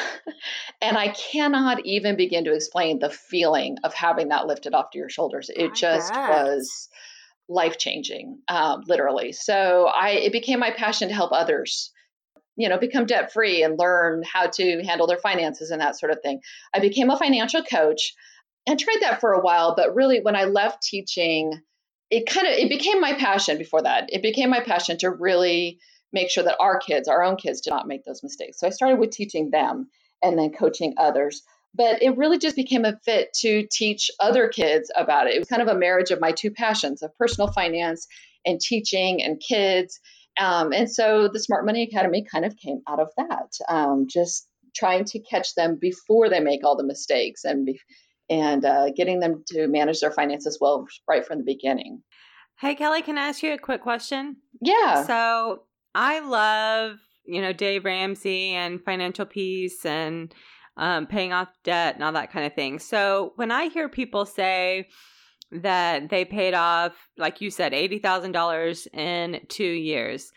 And 0.81 0.97
I 0.97 1.07
cannot 1.07 1.85
even 1.85 2.17
begin 2.17 2.43
to 2.43 2.53
explain 2.53 2.99
the 2.99 3.09
feeling 3.09 3.77
of 3.85 3.93
having 3.93 4.27
that 4.29 4.47
lifted 4.47 4.73
off 4.73 4.89
to 4.91 4.97
your 4.97 5.09
shoulders. 5.09 5.49
It 5.49 5.71
I 5.71 5.73
just 5.73 6.11
bet. 6.11 6.29
was 6.29 6.89
life 7.47 7.77
changing, 7.77 8.39
um, 8.49 8.83
literally. 8.85 9.31
So 9.31 9.85
I, 9.85 10.09
it 10.09 10.33
became 10.33 10.59
my 10.59 10.71
passion 10.71 11.07
to 11.07 11.13
help 11.13 11.31
others, 11.31 11.93
you 12.57 12.67
know, 12.67 12.77
become 12.77 13.05
debt 13.05 13.31
free 13.31 13.63
and 13.63 13.79
learn 13.79 14.23
how 14.23 14.47
to 14.47 14.83
handle 14.83 15.07
their 15.07 15.17
finances 15.17 15.71
and 15.71 15.79
that 15.79 15.97
sort 15.97 16.11
of 16.11 16.19
thing. 16.21 16.41
I 16.73 16.79
became 16.79 17.09
a 17.09 17.17
financial 17.17 17.63
coach. 17.63 18.13
I 18.67 18.75
tried 18.75 18.99
that 19.01 19.19
for 19.19 19.33
a 19.33 19.41
while, 19.41 19.75
but 19.75 19.95
really 19.95 20.21
when 20.21 20.35
I 20.35 20.45
left 20.45 20.83
teaching, 20.83 21.51
it 22.09 22.25
kind 22.25 22.47
of 22.47 22.53
it 22.53 22.69
became 22.69 23.01
my 23.01 23.13
passion 23.13 23.57
before 23.57 23.81
that. 23.81 24.09
It 24.11 24.21
became 24.21 24.49
my 24.49 24.61
passion 24.61 24.97
to 24.99 25.09
really 25.09 25.79
make 26.11 26.29
sure 26.29 26.43
that 26.43 26.57
our 26.59 26.79
kids, 26.79 27.07
our 27.07 27.23
own 27.23 27.35
kids, 27.35 27.61
did 27.61 27.71
not 27.71 27.87
make 27.87 28.05
those 28.05 28.23
mistakes. 28.23 28.59
So 28.59 28.67
I 28.67 28.69
started 28.69 28.99
with 28.99 29.11
teaching 29.11 29.49
them 29.49 29.89
and 30.21 30.37
then 30.37 30.51
coaching 30.53 30.93
others. 30.97 31.41
But 31.75 32.03
it 32.03 32.17
really 32.17 32.37
just 32.37 32.55
became 32.55 32.85
a 32.85 32.99
fit 33.03 33.33
to 33.39 33.67
teach 33.71 34.11
other 34.19 34.47
kids 34.47 34.91
about 34.95 35.25
it. 35.27 35.35
It 35.35 35.39
was 35.39 35.47
kind 35.47 35.61
of 35.63 35.67
a 35.67 35.77
marriage 35.77 36.11
of 36.11 36.21
my 36.21 36.31
two 36.31 36.51
passions 36.51 37.01
of 37.01 37.17
personal 37.17 37.51
finance 37.51 38.07
and 38.45 38.59
teaching 38.61 39.23
and 39.23 39.41
kids. 39.41 39.99
Um, 40.39 40.71
and 40.71 40.89
so 40.89 41.29
the 41.31 41.39
Smart 41.39 41.65
Money 41.65 41.83
Academy 41.83 42.25
kind 42.31 42.45
of 42.45 42.55
came 42.57 42.81
out 42.87 42.99
of 42.99 43.09
that, 43.17 43.51
um, 43.69 44.05
just 44.07 44.47
trying 44.75 45.05
to 45.05 45.19
catch 45.19 45.55
them 45.55 45.77
before 45.79 46.29
they 46.29 46.39
make 46.39 46.63
all 46.63 46.77
the 46.77 46.85
mistakes 46.85 47.43
and 47.43 47.65
be, 47.65 47.79
and 48.33 48.65
uh, 48.65 48.89
getting 48.91 49.19
them 49.19 49.43
to 49.47 49.67
manage 49.67 49.99
their 49.99 50.11
finances 50.11 50.57
well 50.59 50.87
right 51.07 51.25
from 51.25 51.37
the 51.37 51.43
beginning. 51.43 52.01
Hey, 52.59 52.75
Keli, 52.75 53.03
can 53.03 53.17
I 53.17 53.27
ask 53.27 53.43
you 53.43 53.53
a 53.53 53.57
quick 53.57 53.81
question? 53.81 54.37
Yeah. 54.61 55.05
So 55.05 55.63
I 55.93 56.19
love, 56.19 56.97
you 57.25 57.41
know, 57.41 57.53
Dave 57.53 57.85
Ramsey 57.85 58.49
and 58.51 58.83
financial 58.83 59.25
peace 59.25 59.85
and 59.85 60.33
um, 60.77 61.05
paying 61.05 61.31
off 61.31 61.49
debt 61.63 61.95
and 61.95 62.03
all 62.03 62.13
that 62.13 62.31
kind 62.31 62.45
of 62.45 62.53
thing. 62.53 62.79
So 62.79 63.33
when 63.35 63.51
I 63.51 63.67
hear 63.67 63.87
people 63.87 64.25
say 64.25 64.87
that 65.51 66.09
they 66.09 66.25
paid 66.25 66.55
off, 66.55 66.93
like 67.17 67.41
you 67.41 67.51
said, 67.51 67.73
$80,000 67.73 68.87
in 68.95 69.41
two 69.49 69.63
years, 69.63 70.31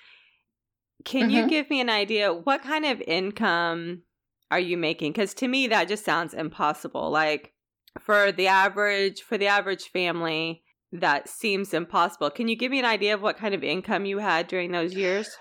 can 1.05 1.23
mm-hmm. 1.23 1.31
you 1.31 1.49
give 1.49 1.71
me 1.71 1.81
an 1.81 1.89
idea 1.89 2.35
what 2.35 2.63
kind 2.63 2.85
of 2.85 3.01
income 3.07 4.03
are 4.51 4.61
you 4.61 4.77
making? 4.77 5.13
Because 5.13 5.33
to 5.35 5.49
me, 5.49 5.69
that 5.69 5.89
just 5.89 6.05
sounds 6.05 6.35
impossible. 6.35 7.11
Like, 7.11 7.53
for 8.01 8.33
the 8.33 8.49
average 8.49 9.23
for 9.23 9.39
the 9.39 9.47
average 9.47 9.85
family 9.85 10.63
that 10.93 11.29
seems 11.29 11.75
impossible. 11.75 12.31
Can 12.31 12.49
you 12.49 12.57
give 12.57 12.71
me 12.71 12.79
an 12.79 12.85
idea 12.85 13.15
of 13.15 13.23
what 13.23 13.37
kind 13.37 13.55
of 13.55 13.65
income 13.65 14.05
you 14.05 14.19
had 14.19 14.47
during 14.47 14.73
those 14.73 14.95
years? 14.95 15.37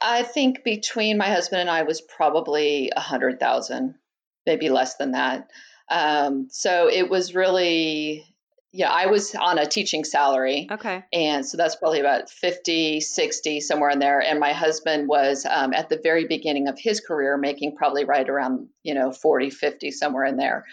I 0.00 0.22
think 0.22 0.62
between 0.62 1.18
my 1.18 1.28
husband 1.28 1.62
and 1.62 1.70
i 1.70 1.82
was 1.82 2.00
probably 2.00 2.92
a 2.94 3.00
hundred 3.00 3.40
thousand 3.40 3.94
maybe 4.46 4.68
less 4.68 4.96
than 4.96 5.12
that. 5.12 5.48
Um, 5.90 6.48
so 6.50 6.88
it 6.88 7.08
was 7.10 7.34
really 7.34 8.24
yeah 8.72 8.90
i 8.90 9.06
was 9.06 9.34
on 9.34 9.58
a 9.58 9.66
teaching 9.66 10.04
salary. 10.04 10.68
Okay. 10.70 11.04
And 11.12 11.44
so 11.44 11.56
that's 11.56 11.76
probably 11.76 12.00
about 12.00 12.30
50 12.30 13.00
60 13.00 13.60
somewhere 13.60 13.90
in 13.90 13.98
there. 13.98 14.20
And 14.20 14.38
my 14.38 14.52
husband 14.52 15.08
was 15.08 15.44
um, 15.48 15.72
at 15.72 15.88
the 15.88 15.98
very 16.00 16.26
beginning 16.26 16.68
of 16.68 16.78
his 16.78 17.00
career 17.00 17.36
making 17.36 17.74
probably 17.76 18.04
right 18.04 18.28
around 18.28 18.68
you 18.84 18.94
know 18.94 19.10
40 19.10 19.50
50 19.50 19.90
somewhere 19.90 20.24
in 20.24 20.36
there 20.36 20.64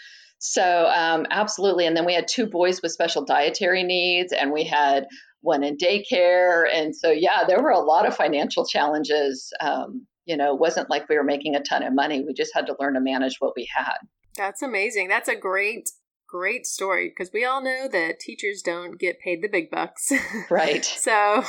so, 0.46 0.88
um, 0.88 1.26
absolutely. 1.32 1.86
And 1.88 1.96
then 1.96 2.04
we 2.04 2.14
had 2.14 2.28
two 2.28 2.48
boys 2.48 2.82
with 2.82 2.92
special 2.92 3.24
dietary 3.24 3.82
needs, 3.82 4.34
and 4.34 4.52
we 4.52 4.66
had 4.66 5.08
one 5.40 5.64
in 5.64 5.78
daycare. 5.78 6.66
And 6.70 6.94
so, 6.94 7.12
yeah, 7.12 7.46
there 7.48 7.64
were 7.64 7.70
a 7.70 7.80
lot 7.80 8.06
of 8.06 8.14
financial 8.14 8.66
challenges. 8.66 9.54
Um, 9.62 10.06
you 10.26 10.36
know, 10.36 10.54
it 10.54 10.60
wasn't 10.60 10.90
like 10.90 11.08
we 11.08 11.16
were 11.16 11.24
making 11.24 11.56
a 11.56 11.64
ton 11.64 11.82
of 11.82 11.96
money. 11.96 12.26
We 12.28 12.34
just 12.34 12.52
had 12.54 12.66
to 12.66 12.76
learn 12.78 12.96
to 12.96 13.00
manage 13.00 13.38
what 13.40 13.54
we 13.56 13.70
had. 13.74 13.96
That's 14.36 14.62
amazing. 14.62 15.08
That's 15.08 15.30
a 15.30 15.36
great, 15.36 15.90
great 16.28 16.66
story 16.66 17.08
because 17.08 17.32
we 17.34 17.46
all 17.46 17.64
know 17.64 17.88
that 17.90 18.20
teachers 18.20 18.62
don't 18.62 19.00
get 19.00 19.22
paid 19.22 19.42
the 19.42 19.48
big 19.48 19.72
bucks. 19.72 20.12
Right. 20.52 20.84
so, 20.86 21.42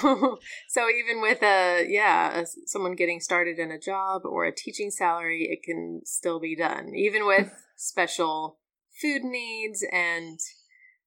so 0.68 0.86
even 0.88 1.20
with 1.20 1.42
a, 1.42 1.84
yeah, 1.88 2.42
a, 2.42 2.46
someone 2.66 2.94
getting 2.94 3.18
started 3.18 3.58
in 3.58 3.72
a 3.72 3.78
job 3.78 4.22
or 4.24 4.44
a 4.44 4.54
teaching 4.54 4.92
salary, 4.92 5.48
it 5.50 5.64
can 5.64 6.02
still 6.04 6.38
be 6.38 6.54
done, 6.54 6.94
even 6.94 7.26
with 7.26 7.52
special 7.76 8.58
food 9.00 9.24
needs 9.24 9.84
and 9.92 10.38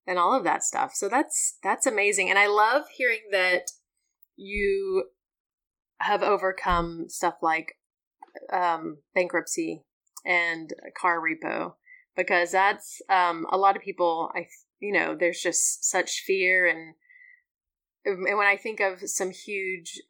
and 0.06 0.18
all 0.18 0.34
of 0.34 0.44
that 0.46 0.64
stuff. 0.64 0.94
So 0.94 1.10
that's 1.10 1.58
that's 1.64 1.86
amazing. 1.86 2.30
And 2.30 2.40
I 2.40 2.48
love 2.48 2.84
hearing 2.96 3.30
that 3.32 3.72
you 4.36 5.06
have 6.00 6.24
overcome 6.24 7.06
stuff 7.10 7.36
like 7.42 7.74
um, 8.54 9.00
bankruptcy 9.16 9.84
and 10.26 10.74
car 11.00 11.20
repo 11.20 11.74
because 12.16 12.52
that's 12.52 13.02
um, 13.10 13.46
a 13.52 13.58
lot 13.58 13.76
of 13.76 13.82
people 13.82 14.32
I 14.36 14.48
you 14.80 14.94
know 14.94 15.16
there's 15.16 15.42
just 15.42 15.90
such 15.90 16.24
fear 16.26 16.68
and 16.68 16.94
and 18.06 18.38
when 18.38 18.48
I 18.48 18.58
think 18.58 18.80
of 18.80 19.10
some 19.10 19.32
huge 19.32 20.02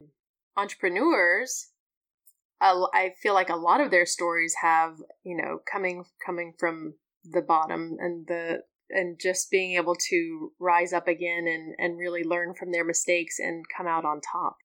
entrepreneurs 0.56 1.68
I 2.60 3.12
feel 3.22 3.34
like 3.34 3.50
a 3.50 3.56
lot 3.56 3.80
of 3.80 3.90
their 3.90 4.06
stories 4.06 4.56
have 4.62 4.96
you 5.24 5.36
know 5.36 5.60
coming 5.70 6.04
coming 6.24 6.54
from 6.58 6.94
the 7.32 7.42
bottom 7.42 7.96
and 8.00 8.26
the 8.26 8.62
and 8.90 9.18
just 9.20 9.50
being 9.50 9.76
able 9.76 9.94
to 9.94 10.52
rise 10.58 10.92
up 10.92 11.08
again 11.08 11.46
and 11.46 11.74
and 11.78 11.98
really 11.98 12.24
learn 12.24 12.54
from 12.54 12.72
their 12.72 12.84
mistakes 12.84 13.38
and 13.38 13.64
come 13.76 13.86
out 13.86 14.04
on 14.04 14.20
top. 14.20 14.56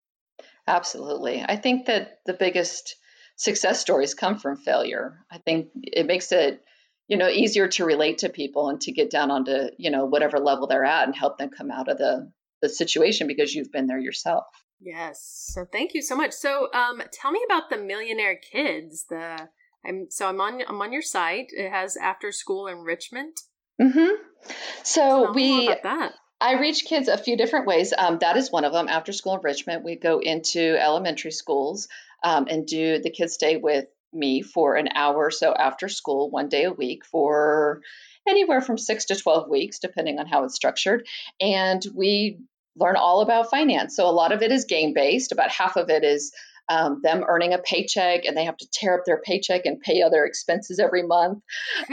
Absolutely. 0.67 1.43
I 1.45 1.57
think 1.57 1.87
that 1.87 2.19
the 2.25 2.33
biggest 2.33 2.95
success 3.35 3.79
stories 3.79 4.13
come 4.13 4.37
from 4.37 4.57
failure. 4.57 5.19
I 5.29 5.39
think 5.39 5.69
it 5.75 6.05
makes 6.05 6.31
it 6.31 6.63
you 7.07 7.17
know 7.17 7.27
easier 7.27 7.67
to 7.67 7.85
relate 7.85 8.19
to 8.19 8.29
people 8.29 8.69
and 8.69 8.79
to 8.81 8.91
get 8.91 9.11
down 9.11 9.31
onto 9.31 9.69
you 9.77 9.91
know 9.91 10.05
whatever 10.05 10.39
level 10.39 10.67
they're 10.67 10.85
at 10.85 11.05
and 11.05 11.15
help 11.15 11.37
them 11.37 11.49
come 11.49 11.71
out 11.71 11.89
of 11.89 11.97
the 11.97 12.31
the 12.61 12.69
situation 12.69 13.27
because 13.27 13.53
you've 13.53 13.71
been 13.71 13.87
there 13.87 13.99
yourself. 13.99 14.45
Yes. 14.79 15.49
So 15.53 15.65
thank 15.69 15.93
you 15.93 16.01
so 16.01 16.15
much. 16.15 16.31
So 16.31 16.69
um 16.73 17.01
tell 17.11 17.31
me 17.31 17.41
about 17.45 17.69
the 17.69 17.77
millionaire 17.77 18.37
kids 18.37 19.05
the 19.09 19.49
I'm 19.85 20.07
so 20.09 20.27
I'm 20.27 20.39
on 20.41 20.61
I'm 20.67 20.81
on 20.81 20.93
your 20.93 21.01
site. 21.01 21.51
It 21.51 21.69
has 21.71 21.97
after 21.97 22.31
school 22.31 22.67
enrichment. 22.67 23.39
Mm-hmm. 23.81 24.21
So 24.83 25.31
we 25.31 25.73
I 26.41 26.59
reach 26.59 26.85
kids 26.85 27.07
a 27.07 27.17
few 27.17 27.37
different 27.37 27.67
ways. 27.67 27.93
Um, 27.97 28.17
that 28.19 28.35
is 28.35 28.51
one 28.51 28.65
of 28.65 28.73
them. 28.73 28.89
After 28.89 29.13
school 29.13 29.35
enrichment, 29.35 29.85
we 29.85 29.95
go 29.95 30.19
into 30.19 30.77
elementary 30.77 31.31
schools 31.31 31.87
um, 32.21 32.47
and 32.49 32.65
do 32.65 32.99
the 32.99 33.09
kids 33.09 33.33
stay 33.33 33.55
with 33.55 33.85
me 34.11 34.41
for 34.41 34.75
an 34.75 34.89
hour 34.93 35.15
or 35.15 35.31
so 35.31 35.53
after 35.53 35.87
school, 35.87 36.29
one 36.29 36.49
day 36.49 36.65
a 36.65 36.71
week 36.71 37.05
for 37.05 37.81
anywhere 38.27 38.61
from 38.61 38.77
six 38.77 39.05
to 39.05 39.15
12 39.15 39.49
weeks, 39.49 39.79
depending 39.79 40.19
on 40.19 40.27
how 40.27 40.43
it's 40.43 40.55
structured. 40.55 41.07
And 41.39 41.83
we 41.95 42.39
learn 42.75 42.95
all 42.95 43.21
about 43.21 43.49
finance. 43.49 43.95
So 43.95 44.07
a 44.07 44.11
lot 44.11 44.31
of 44.31 44.41
it 44.41 44.51
is 44.51 44.65
game 44.65 44.93
based, 44.93 45.31
about 45.31 45.49
half 45.49 45.75
of 45.75 45.89
it 45.89 46.03
is 46.03 46.33
um, 46.69 47.01
them 47.03 47.23
earning 47.27 47.53
a 47.53 47.57
paycheck 47.57 48.25
and 48.25 48.37
they 48.37 48.45
have 48.45 48.57
to 48.57 48.67
tear 48.71 48.97
up 48.97 49.05
their 49.05 49.21
paycheck 49.21 49.65
and 49.65 49.79
pay 49.79 50.01
other 50.01 50.25
expenses 50.25 50.79
every 50.79 51.03
month. 51.03 51.39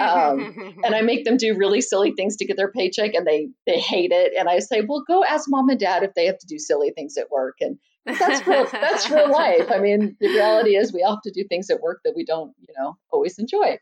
Um, 0.00 0.75
and 0.85 0.95
I 0.95 1.03
make 1.03 1.25
them 1.25 1.37
do 1.37 1.57
really 1.57 1.81
silly 1.81 2.12
things 2.12 2.37
to 2.37 2.47
get 2.47 2.57
their 2.57 2.71
paycheck 2.71 3.15
and 3.15 3.27
they 3.27 3.49
they 3.67 3.81
hate 3.81 4.12
it. 4.12 4.33
And 4.39 4.49
I 4.49 4.61
say, 4.61 4.83
well, 4.83 5.05
go 5.07 5.25
ask 5.25 5.47
mom 5.49 5.69
and 5.69 5.81
dad 5.81 6.03
if 6.03 6.15
they 6.15 6.27
have 6.27 6.39
to 6.39 6.47
do 6.47 6.59
silly 6.59 6.93
things 6.93 7.17
at 7.17 7.31
work. 7.31 7.57
And 7.61 7.79
that's 8.07 8.47
real, 8.47 8.67
that's 8.73 9.11
real 9.11 9.31
life. 9.31 9.71
I 9.71 9.79
mean, 9.79 10.17
the 10.21 10.29
reality 10.29 10.77
is 10.77 10.93
we 10.93 11.03
all 11.03 11.17
have 11.17 11.23
to 11.23 11.33
do 11.33 11.45
things 11.49 11.71
at 11.71 11.81
work 11.81 12.00
that 12.05 12.15
we 12.17 12.25
don't, 12.25 12.53
you 12.61 12.75
know, 12.79 12.97
always 13.11 13.39
enjoy. 13.39 13.79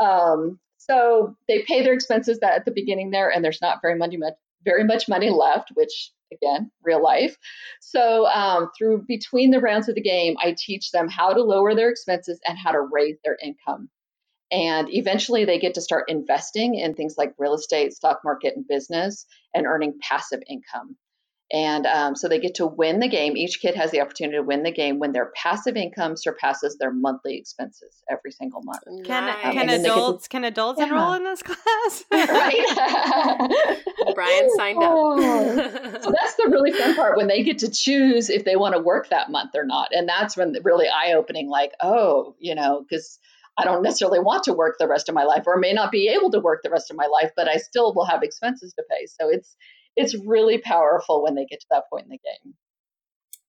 Um, 0.00 0.58
so 0.78 1.36
they 1.46 1.62
pay 1.62 1.82
their 1.82 1.92
expenses 1.92 2.40
that 2.40 2.54
at 2.54 2.64
the 2.64 2.72
beginning 2.72 3.10
there, 3.10 3.30
and 3.30 3.44
there's 3.44 3.62
not 3.62 3.78
very 3.82 3.96
much 3.96 4.14
very 4.64 4.84
much 4.84 5.08
money 5.08 5.30
left, 5.30 5.70
which 5.74 6.10
again, 6.32 6.70
real 6.82 7.02
life. 7.02 7.36
So, 7.80 8.26
um, 8.26 8.70
through 8.76 9.04
between 9.06 9.50
the 9.50 9.60
rounds 9.60 9.88
of 9.88 9.94
the 9.94 10.02
game, 10.02 10.36
I 10.42 10.54
teach 10.58 10.90
them 10.90 11.08
how 11.08 11.32
to 11.32 11.42
lower 11.42 11.74
their 11.74 11.90
expenses 11.90 12.40
and 12.46 12.58
how 12.58 12.72
to 12.72 12.80
raise 12.80 13.18
their 13.24 13.36
income. 13.42 13.90
And 14.50 14.92
eventually, 14.92 15.44
they 15.44 15.58
get 15.58 15.74
to 15.74 15.80
start 15.80 16.10
investing 16.10 16.74
in 16.74 16.94
things 16.94 17.16
like 17.16 17.34
real 17.38 17.54
estate, 17.54 17.94
stock 17.94 18.20
market, 18.24 18.54
and 18.56 18.66
business 18.68 19.26
and 19.54 19.66
earning 19.66 19.98
passive 20.02 20.42
income. 20.48 20.96
And 21.52 21.86
um, 21.86 22.16
so 22.16 22.28
they 22.28 22.38
get 22.38 22.54
to 22.54 22.66
win 22.66 22.98
the 23.00 23.08
game. 23.08 23.36
Each 23.36 23.60
kid 23.60 23.74
has 23.74 23.90
the 23.90 24.00
opportunity 24.00 24.38
to 24.38 24.42
win 24.42 24.62
the 24.62 24.72
game 24.72 24.98
when 24.98 25.12
their 25.12 25.30
passive 25.36 25.76
income 25.76 26.16
surpasses 26.16 26.78
their 26.78 26.90
monthly 26.90 27.36
expenses 27.36 28.02
every 28.10 28.32
single 28.32 28.62
month. 28.62 28.80
Can 29.04 29.28
um, 29.28 29.52
can 29.52 29.68
adults 29.68 30.28
can 30.28 30.44
adults 30.44 30.80
yeah. 30.80 30.86
enroll 30.86 31.12
in 31.12 31.24
this 31.24 31.42
class? 31.42 32.04
right. 32.10 33.76
Bryann 34.16 34.48
signed 34.56 34.82
up. 34.82 34.92
Oh. 34.94 35.20
so 36.00 36.10
that's 36.10 36.34
the 36.36 36.48
really 36.50 36.72
fun 36.72 36.96
part 36.96 37.18
when 37.18 37.26
they 37.26 37.42
get 37.42 37.58
to 37.58 37.70
choose 37.70 38.30
if 38.30 38.46
they 38.46 38.56
want 38.56 38.74
to 38.74 38.80
work 38.80 39.10
that 39.10 39.30
month 39.30 39.50
or 39.54 39.66
not, 39.66 39.88
and 39.92 40.08
that's 40.08 40.38
when 40.38 40.56
really 40.64 40.86
eye 40.88 41.12
opening. 41.12 41.50
Like, 41.50 41.72
oh, 41.82 42.34
you 42.38 42.54
know, 42.54 42.84
because. 42.88 43.18
I 43.58 43.66
don't 43.66 43.82
necessarily 43.82 44.18
want 44.18 44.44
to 44.44 44.54
work 44.54 44.76
the 44.78 44.88
rest 44.88 45.10
of 45.10 45.14
my 45.14 45.24
life 45.24 45.42
or 45.46 45.58
may 45.58 45.74
not 45.74 45.92
be 45.92 46.08
able 46.08 46.30
to 46.30 46.40
work 46.40 46.62
the 46.64 46.70
rest 46.70 46.90
of 46.90 46.96
my 46.96 47.04
life, 47.04 47.32
but 47.36 47.48
I 47.48 47.58
still 47.58 47.92
will 47.92 48.06
have 48.06 48.22
expenses 48.22 48.72
to 48.72 48.82
pay. 48.90 49.04
So 49.04 49.28
it's 49.28 49.56
it's 49.96 50.16
really 50.26 50.58
powerful 50.58 51.22
when 51.22 51.34
they 51.34 51.46
get 51.46 51.60
to 51.60 51.66
that 51.70 51.84
point 51.90 52.04
in 52.04 52.10
the 52.10 52.18
game. 52.18 52.54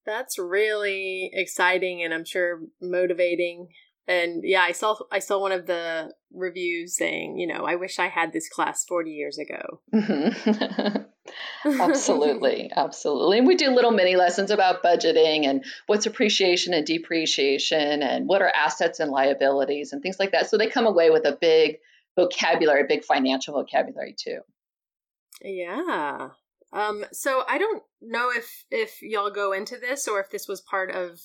That's 0.06 0.38
really 0.38 1.30
exciting 1.32 2.02
and 2.02 2.12
I'm 2.12 2.24
sure 2.24 2.60
motivating. 2.80 3.68
And 4.06 4.42
yeah, 4.44 4.60
I 4.62 4.72
saw 4.72 4.96
I 5.10 5.18
saw 5.18 5.38
one 5.38 5.52
of 5.52 5.66
the 5.66 6.12
reviews 6.32 6.96
saying, 6.96 7.38
you 7.38 7.46
know, 7.46 7.64
I 7.64 7.76
wish 7.76 7.98
I 7.98 8.08
had 8.08 8.32
this 8.32 8.48
class 8.48 8.84
40 8.84 9.10
years 9.10 9.38
ago. 9.38 9.80
Mm-hmm. 9.94 11.02
absolutely, 11.80 12.70
absolutely. 12.74 13.38
And 13.38 13.46
we 13.46 13.54
do 13.56 13.70
little 13.70 13.90
mini 13.90 14.16
lessons 14.16 14.50
about 14.50 14.82
budgeting 14.82 15.46
and 15.46 15.64
what's 15.86 16.06
appreciation 16.06 16.74
and 16.74 16.86
depreciation 16.86 18.02
and 18.02 18.28
what 18.28 18.42
are 18.42 18.52
assets 18.54 19.00
and 19.00 19.10
liabilities 19.10 19.92
and 19.92 20.02
things 20.02 20.18
like 20.18 20.32
that. 20.32 20.50
So 20.50 20.58
they 20.58 20.66
come 20.66 20.86
away 20.86 21.10
with 21.10 21.24
a 21.24 21.36
big 21.40 21.78
vocabulary, 22.16 22.84
big 22.86 23.04
financial 23.04 23.54
vocabulary 23.54 24.14
too. 24.18 24.40
Yeah. 25.42 26.30
Um, 26.72 27.04
so 27.12 27.44
I 27.48 27.58
don't 27.58 27.82
know 28.02 28.30
if 28.34 28.64
if 28.70 29.00
y'all 29.00 29.30
go 29.30 29.52
into 29.52 29.76
this 29.78 30.08
or 30.08 30.20
if 30.20 30.30
this 30.30 30.48
was 30.48 30.60
part 30.60 30.90
of 30.90 31.20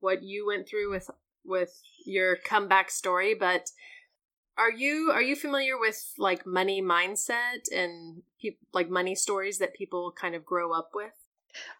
what 0.00 0.22
you 0.22 0.46
went 0.46 0.68
through 0.68 0.90
with 0.90 1.10
with 1.44 1.72
your 2.06 2.36
comeback 2.36 2.90
story, 2.90 3.34
but 3.34 3.70
are 4.58 4.70
you 4.70 5.10
are 5.12 5.22
you 5.22 5.34
familiar 5.34 5.78
with 5.78 6.12
like 6.18 6.46
money 6.46 6.82
mindset 6.82 7.62
and 7.74 8.22
pe- 8.40 8.56
like 8.72 8.88
money 8.88 9.14
stories 9.14 9.58
that 9.58 9.74
people 9.74 10.12
kind 10.12 10.34
of 10.34 10.44
grow 10.44 10.72
up 10.72 10.90
with? 10.94 11.12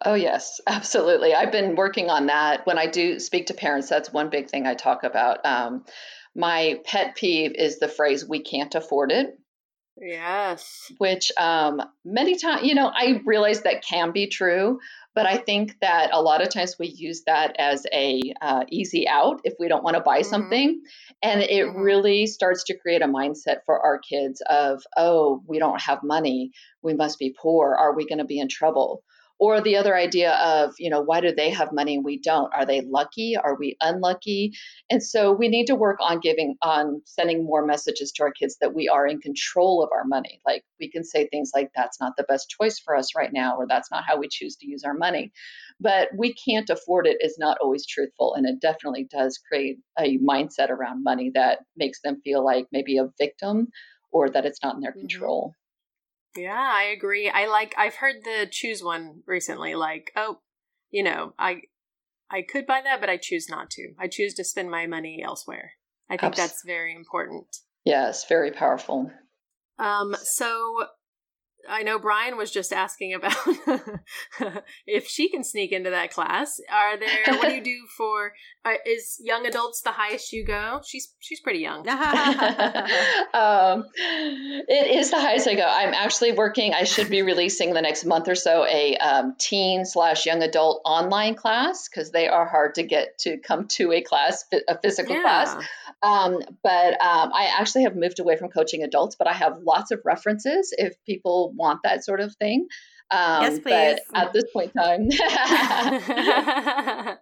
Oh, 0.03 0.13
yes, 0.15 0.59
absolutely. 0.67 1.33
I've 1.33 1.51
been 1.51 1.75
working 1.75 2.09
on 2.09 2.27
that. 2.27 2.65
When 2.65 2.77
I 2.77 2.87
do 2.87 3.19
speak 3.19 3.47
to 3.47 3.53
parents, 3.53 3.89
that's 3.89 4.11
one 4.11 4.29
big 4.29 4.49
thing 4.49 4.65
I 4.67 4.75
talk 4.75 5.03
about. 5.03 5.45
Um, 5.45 5.85
my 6.35 6.79
pet 6.85 7.15
peeve 7.15 7.53
is 7.55 7.79
the 7.79 7.87
phrase, 7.87 8.27
we 8.27 8.41
can't 8.41 8.73
afford 8.73 9.11
it. 9.11 9.37
Yes. 10.01 10.91
Which 10.97 11.31
um, 11.37 11.81
many 12.03 12.35
times, 12.35 12.63
you 12.63 12.73
know, 12.73 12.91
I 12.93 13.21
realize 13.25 13.61
that 13.61 13.83
can 13.83 14.11
be 14.11 14.27
true, 14.27 14.79
but 15.13 15.27
I 15.27 15.37
think 15.37 15.79
that 15.81 16.09
a 16.11 16.21
lot 16.21 16.41
of 16.41 16.49
times 16.49 16.77
we 16.79 16.87
use 16.87 17.23
that 17.27 17.55
as 17.59 17.85
a 17.93 18.19
uh, 18.41 18.63
easy 18.69 19.07
out 19.07 19.41
if 19.43 19.53
we 19.59 19.67
don't 19.67 19.83
want 19.83 19.95
to 19.95 20.01
buy 20.01 20.21
mm-hmm. 20.21 20.29
something, 20.29 20.81
and 21.21 21.41
it 21.41 21.67
mm-hmm. 21.67 21.79
really 21.79 22.25
starts 22.25 22.63
to 22.65 22.77
create 22.77 23.03
a 23.03 23.07
mindset 23.07 23.57
for 23.65 23.79
our 23.79 23.99
kids 23.99 24.41
of, 24.49 24.83
oh, 24.97 25.43
we 25.47 25.59
don't 25.59 25.81
have 25.81 26.01
money, 26.01 26.51
we 26.81 26.95
must 26.95 27.19
be 27.19 27.35
poor, 27.39 27.75
are 27.75 27.95
we 27.95 28.07
going 28.07 28.17
to 28.17 28.25
be 28.25 28.39
in 28.39 28.49
trouble? 28.49 29.03
Or 29.39 29.61
the 29.61 29.75
other 29.75 29.95
idea 29.95 30.31
of 30.33 30.73
you 30.77 30.89
know 30.89 31.01
why 31.01 31.19
do 31.21 31.33
they 31.35 31.49
have 31.49 31.71
money 31.71 31.95
and 31.95 32.05
we 32.05 32.19
don't? 32.19 32.53
Are 32.53 32.65
they 32.65 32.81
lucky? 32.81 33.35
Are 33.35 33.57
we 33.57 33.75
unlucky? 33.81 34.53
And 34.89 35.01
so 35.01 35.31
we 35.31 35.47
need 35.47 35.67
to 35.67 35.75
work 35.75 35.97
on 35.99 36.19
giving 36.19 36.55
on 36.61 37.01
sending 37.05 37.45
more 37.45 37.65
messages 37.65 38.11
to 38.13 38.23
our 38.23 38.31
kids 38.31 38.57
that 38.61 38.73
we 38.73 38.87
are 38.87 39.07
in 39.07 39.19
control 39.19 39.83
of 39.83 39.89
our 39.91 40.05
money. 40.05 40.39
Like 40.45 40.63
we 40.79 40.89
can 40.89 41.03
say 41.03 41.27
things 41.27 41.51
like 41.53 41.71
that's 41.75 41.99
not 41.99 42.13
the 42.17 42.23
best 42.23 42.53
choice 42.59 42.79
for 42.79 42.95
us 42.95 43.15
right 43.15 43.31
now 43.33 43.57
or 43.57 43.67
that's 43.67 43.91
not 43.91 44.03
how 44.07 44.17
we 44.17 44.27
choose 44.29 44.55
to 44.57 44.67
use 44.67 44.83
our 44.83 44.93
money. 44.93 45.31
But 45.79 46.09
we 46.15 46.33
can't 46.33 46.69
afford 46.69 47.07
it 47.07 47.17
is 47.19 47.37
not 47.39 47.57
always 47.61 47.85
truthful 47.85 48.35
and 48.35 48.45
it 48.47 48.61
definitely 48.61 49.07
does 49.09 49.39
create 49.49 49.77
a 49.97 50.17
mindset 50.19 50.69
around 50.69 51.03
money 51.03 51.31
that 51.33 51.59
makes 51.75 52.01
them 52.01 52.21
feel 52.23 52.43
like 52.45 52.67
maybe 52.71 52.97
a 52.97 53.09
victim 53.17 53.67
or 54.11 54.29
that 54.29 54.45
it's 54.45 54.61
not 54.63 54.75
in 54.75 54.81
their 54.81 54.91
mm-hmm. 54.91 55.07
control 55.07 55.55
yeah, 56.35 56.71
I 56.73 56.83
agree. 56.83 57.29
I 57.29 57.47
like 57.47 57.73
I've 57.77 57.95
heard 57.95 58.23
the 58.23 58.47
choose 58.49 58.83
one 58.83 59.21
recently 59.25 59.75
like, 59.75 60.11
oh, 60.15 60.39
you 60.91 61.03
know, 61.03 61.33
I 61.37 61.61
I 62.29 62.41
could 62.41 62.65
buy 62.65 62.81
that 62.83 62.99
but 62.99 63.09
I 63.09 63.17
choose 63.17 63.47
not 63.49 63.69
to. 63.71 63.93
I 63.99 64.07
choose 64.07 64.33
to 64.35 64.43
spend 64.43 64.71
my 64.71 64.87
money 64.87 65.23
elsewhere. 65.23 65.73
I 66.09 66.17
think 66.17 66.35
that's 66.35 66.63
very 66.65 66.95
important. 66.95 67.47
Yes, 67.85 68.27
very 68.27 68.51
powerful. 68.51 69.11
Um 69.79 70.15
so 70.23 70.87
I 71.69 71.83
know 71.83 71.99
Bryann 71.99 72.37
was 72.37 72.51
just 72.51 72.73
asking 72.73 73.13
about 73.13 73.35
if 74.87 75.07
she 75.07 75.29
can 75.29 75.43
sneak 75.43 75.71
into 75.71 75.91
that 75.91 76.11
class. 76.11 76.59
Are 76.71 76.97
there? 76.97 77.37
What 77.37 77.49
do 77.49 77.55
you 77.55 77.63
do 77.63 77.77
for? 77.97 78.33
Uh, 78.65 78.73
is 78.85 79.19
young 79.23 79.45
adults 79.45 79.81
the 79.81 79.91
highest 79.91 80.33
you 80.33 80.45
go? 80.45 80.81
She's 80.85 81.13
she's 81.19 81.39
pretty 81.39 81.59
young. 81.59 81.87
um, 81.89 83.85
it 83.95 84.95
is 84.97 85.11
the 85.11 85.19
highest 85.19 85.47
I 85.47 85.55
go. 85.55 85.65
I'm 85.65 85.93
actually 85.93 86.33
working. 86.33 86.73
I 86.73 86.83
should 86.83 87.09
be 87.09 87.21
releasing 87.21 87.73
the 87.73 87.81
next 87.81 88.05
month 88.05 88.27
or 88.27 88.35
so 88.35 88.65
a 88.65 88.97
um, 88.97 89.35
teen 89.39 89.85
slash 89.85 90.25
young 90.25 90.43
adult 90.43 90.81
online 90.85 91.35
class 91.35 91.87
because 91.87 92.11
they 92.11 92.27
are 92.27 92.45
hard 92.45 92.75
to 92.75 92.83
get 92.83 93.17
to 93.19 93.37
come 93.37 93.67
to 93.69 93.91
a 93.91 94.01
class, 94.01 94.45
a 94.67 94.77
physical 94.79 95.15
yeah. 95.15 95.21
class. 95.21 95.65
Um, 96.03 96.39
but 96.61 97.01
um, 97.01 97.31
I 97.33 97.49
actually 97.57 97.83
have 97.83 97.95
moved 97.95 98.19
away 98.19 98.35
from 98.35 98.49
coaching 98.49 98.83
adults, 98.83 99.15
but 99.15 99.27
I 99.27 99.33
have 99.33 99.59
lots 99.65 99.91
of 99.91 100.01
references 100.03 100.73
if 100.77 101.01
people 101.05 101.52
want 101.55 101.79
that 101.83 102.03
sort 102.03 102.19
of 102.19 102.35
thing. 102.35 102.67
Um, 103.11 103.43
yes, 103.43 103.59
please. 103.59 103.99
But 104.11 104.15
at 104.15 104.33
this 104.33 104.45
point 104.53 104.71
in 104.75 104.81
time, 104.81 105.09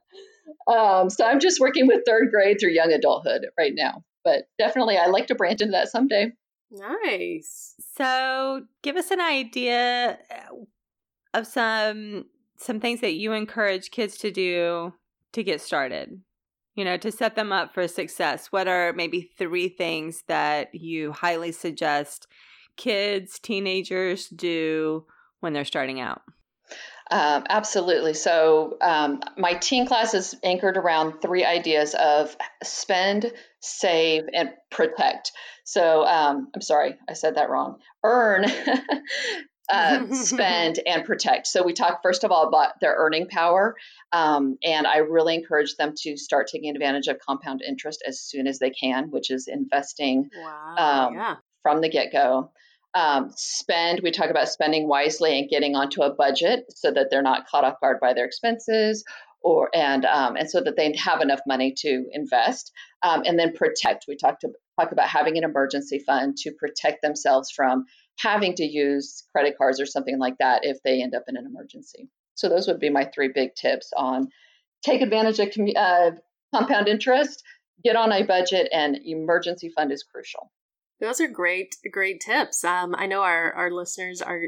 um, 0.67 1.09
so 1.09 1.25
I'm 1.25 1.39
just 1.39 1.59
working 1.59 1.87
with 1.87 2.01
third 2.05 2.29
grade 2.31 2.57
through 2.59 2.71
young 2.71 2.91
adulthood 2.91 3.45
right 3.57 3.73
now. 3.75 4.03
But 4.23 4.43
definitely, 4.57 4.97
I 4.97 5.07
like 5.07 5.27
to 5.27 5.35
branch 5.35 5.61
into 5.61 5.71
that 5.71 5.89
someday. 5.89 6.31
Nice. 6.71 7.75
So, 7.97 8.63
give 8.81 8.95
us 8.95 9.11
an 9.11 9.19
idea 9.19 10.17
uh, 10.29 10.55
of 11.33 11.45
some 11.47 12.25
some 12.57 12.79
things 12.79 13.01
that 13.01 13.13
you 13.13 13.33
encourage 13.33 13.91
kids 13.91 14.17
to 14.19 14.31
do 14.31 14.93
to 15.33 15.43
get 15.43 15.59
started 15.61 16.21
you 16.75 16.85
know, 16.85 16.97
to 16.97 17.11
set 17.11 17.35
them 17.35 17.51
up 17.51 17.73
for 17.73 17.87
success? 17.87 18.47
What 18.47 18.67
are 18.67 18.93
maybe 18.93 19.29
three 19.37 19.69
things 19.69 20.23
that 20.27 20.73
you 20.73 21.11
highly 21.11 21.51
suggest 21.51 22.27
kids, 22.81 23.37
teenagers 23.39 24.27
do 24.27 25.05
when 25.39 25.53
they're 25.53 25.65
starting 25.65 25.99
out? 25.99 26.21
Um, 27.11 27.43
absolutely. 27.49 28.13
So, 28.13 28.77
um, 28.81 29.21
my 29.37 29.53
teen 29.53 29.85
class 29.85 30.13
is 30.13 30.35
anchored 30.43 30.77
around 30.77 31.21
three 31.21 31.43
ideas 31.43 31.93
of 31.93 32.35
spend, 32.63 33.31
save, 33.59 34.23
and 34.33 34.51
protect. 34.71 35.33
So, 35.65 36.05
um, 36.05 36.47
I'm 36.55 36.61
sorry, 36.61 36.95
I 37.09 37.13
said 37.13 37.35
that 37.35 37.49
wrong. 37.49 37.79
Earn, 38.01 38.45
uh, 39.69 40.13
spend 40.13 40.79
and 40.87 41.03
protect. 41.03 41.47
So 41.47 41.63
we 41.63 41.73
talk 41.73 42.01
first 42.01 42.23
of 42.23 42.31
all 42.31 42.47
about 42.47 42.79
their 42.79 42.95
earning 42.97 43.27
power, 43.27 43.75
um, 44.13 44.57
and 44.63 44.87
I 44.87 44.97
really 44.97 45.35
encourage 45.35 45.75
them 45.75 45.93
to 46.03 46.15
start 46.15 46.47
taking 46.47 46.73
advantage 46.73 47.07
of 47.07 47.19
compound 47.19 47.61
interest 47.61 48.03
as 48.07 48.21
soon 48.21 48.47
as 48.47 48.57
they 48.57 48.69
can, 48.69 49.11
which 49.11 49.31
is 49.31 49.49
investing 49.49 50.29
wow, 50.33 50.75
um, 51.07 51.15
yeah. 51.15 51.35
from 51.61 51.81
the 51.81 51.89
get 51.89 52.13
go. 52.13 52.51
Um, 52.93 53.31
spend, 53.35 54.01
we 54.03 54.11
talk 54.11 54.29
about 54.29 54.49
spending 54.49 54.87
wisely 54.87 55.39
and 55.39 55.49
getting 55.49 55.75
onto 55.75 56.01
a 56.01 56.13
budget 56.13 56.65
so 56.75 56.91
that 56.91 57.07
they're 57.09 57.21
not 57.21 57.47
caught 57.47 57.63
off 57.63 57.79
guard 57.79 57.99
by 58.01 58.13
their 58.13 58.25
expenses 58.25 59.05
or 59.41 59.69
and 59.73 60.05
um, 60.05 60.35
and 60.35 60.49
so 60.49 60.61
that 60.61 60.75
they 60.75 60.93
have 60.97 61.21
enough 61.21 61.39
money 61.47 61.73
to 61.77 62.05
invest 62.11 62.71
um, 63.03 63.23
and 63.25 63.39
then 63.39 63.53
protect 63.53 64.05
we 64.07 64.15
talked 64.15 64.41
to, 64.41 64.49
talk 64.79 64.91
about 64.91 65.07
having 65.07 65.37
an 65.37 65.43
emergency 65.43 65.99
fund 65.99 66.37
to 66.37 66.51
protect 66.51 67.01
themselves 67.01 67.51
from 67.51 67.85
having 68.19 68.55
to 68.55 68.63
use 68.63 69.23
credit 69.31 69.55
cards 69.57 69.79
or 69.79 69.85
something 69.85 70.19
like 70.19 70.35
that 70.39 70.61
if 70.63 70.77
they 70.83 71.01
end 71.01 71.15
up 71.15 71.23
in 71.27 71.37
an 71.37 71.45
emergency. 71.45 72.09
So 72.35 72.49
those 72.49 72.67
would 72.67 72.79
be 72.79 72.89
my 72.89 73.05
three 73.05 73.29
big 73.33 73.55
tips 73.55 73.91
on 73.95 74.29
take 74.83 75.01
advantage 75.01 75.39
of 75.39 75.49
uh, 75.75 76.11
compound 76.53 76.87
interest, 76.87 77.43
get 77.83 77.95
on 77.95 78.11
a 78.11 78.23
budget, 78.23 78.69
and 78.71 78.97
emergency 79.03 79.69
fund 79.69 79.91
is 79.91 80.03
crucial. 80.03 80.51
Those 81.01 81.19
are 81.19 81.27
great, 81.27 81.75
great 81.91 82.21
tips. 82.21 82.63
Um, 82.63 82.95
I 82.97 83.07
know 83.07 83.23
our, 83.23 83.51
our 83.51 83.71
listeners 83.71 84.21
are 84.21 84.43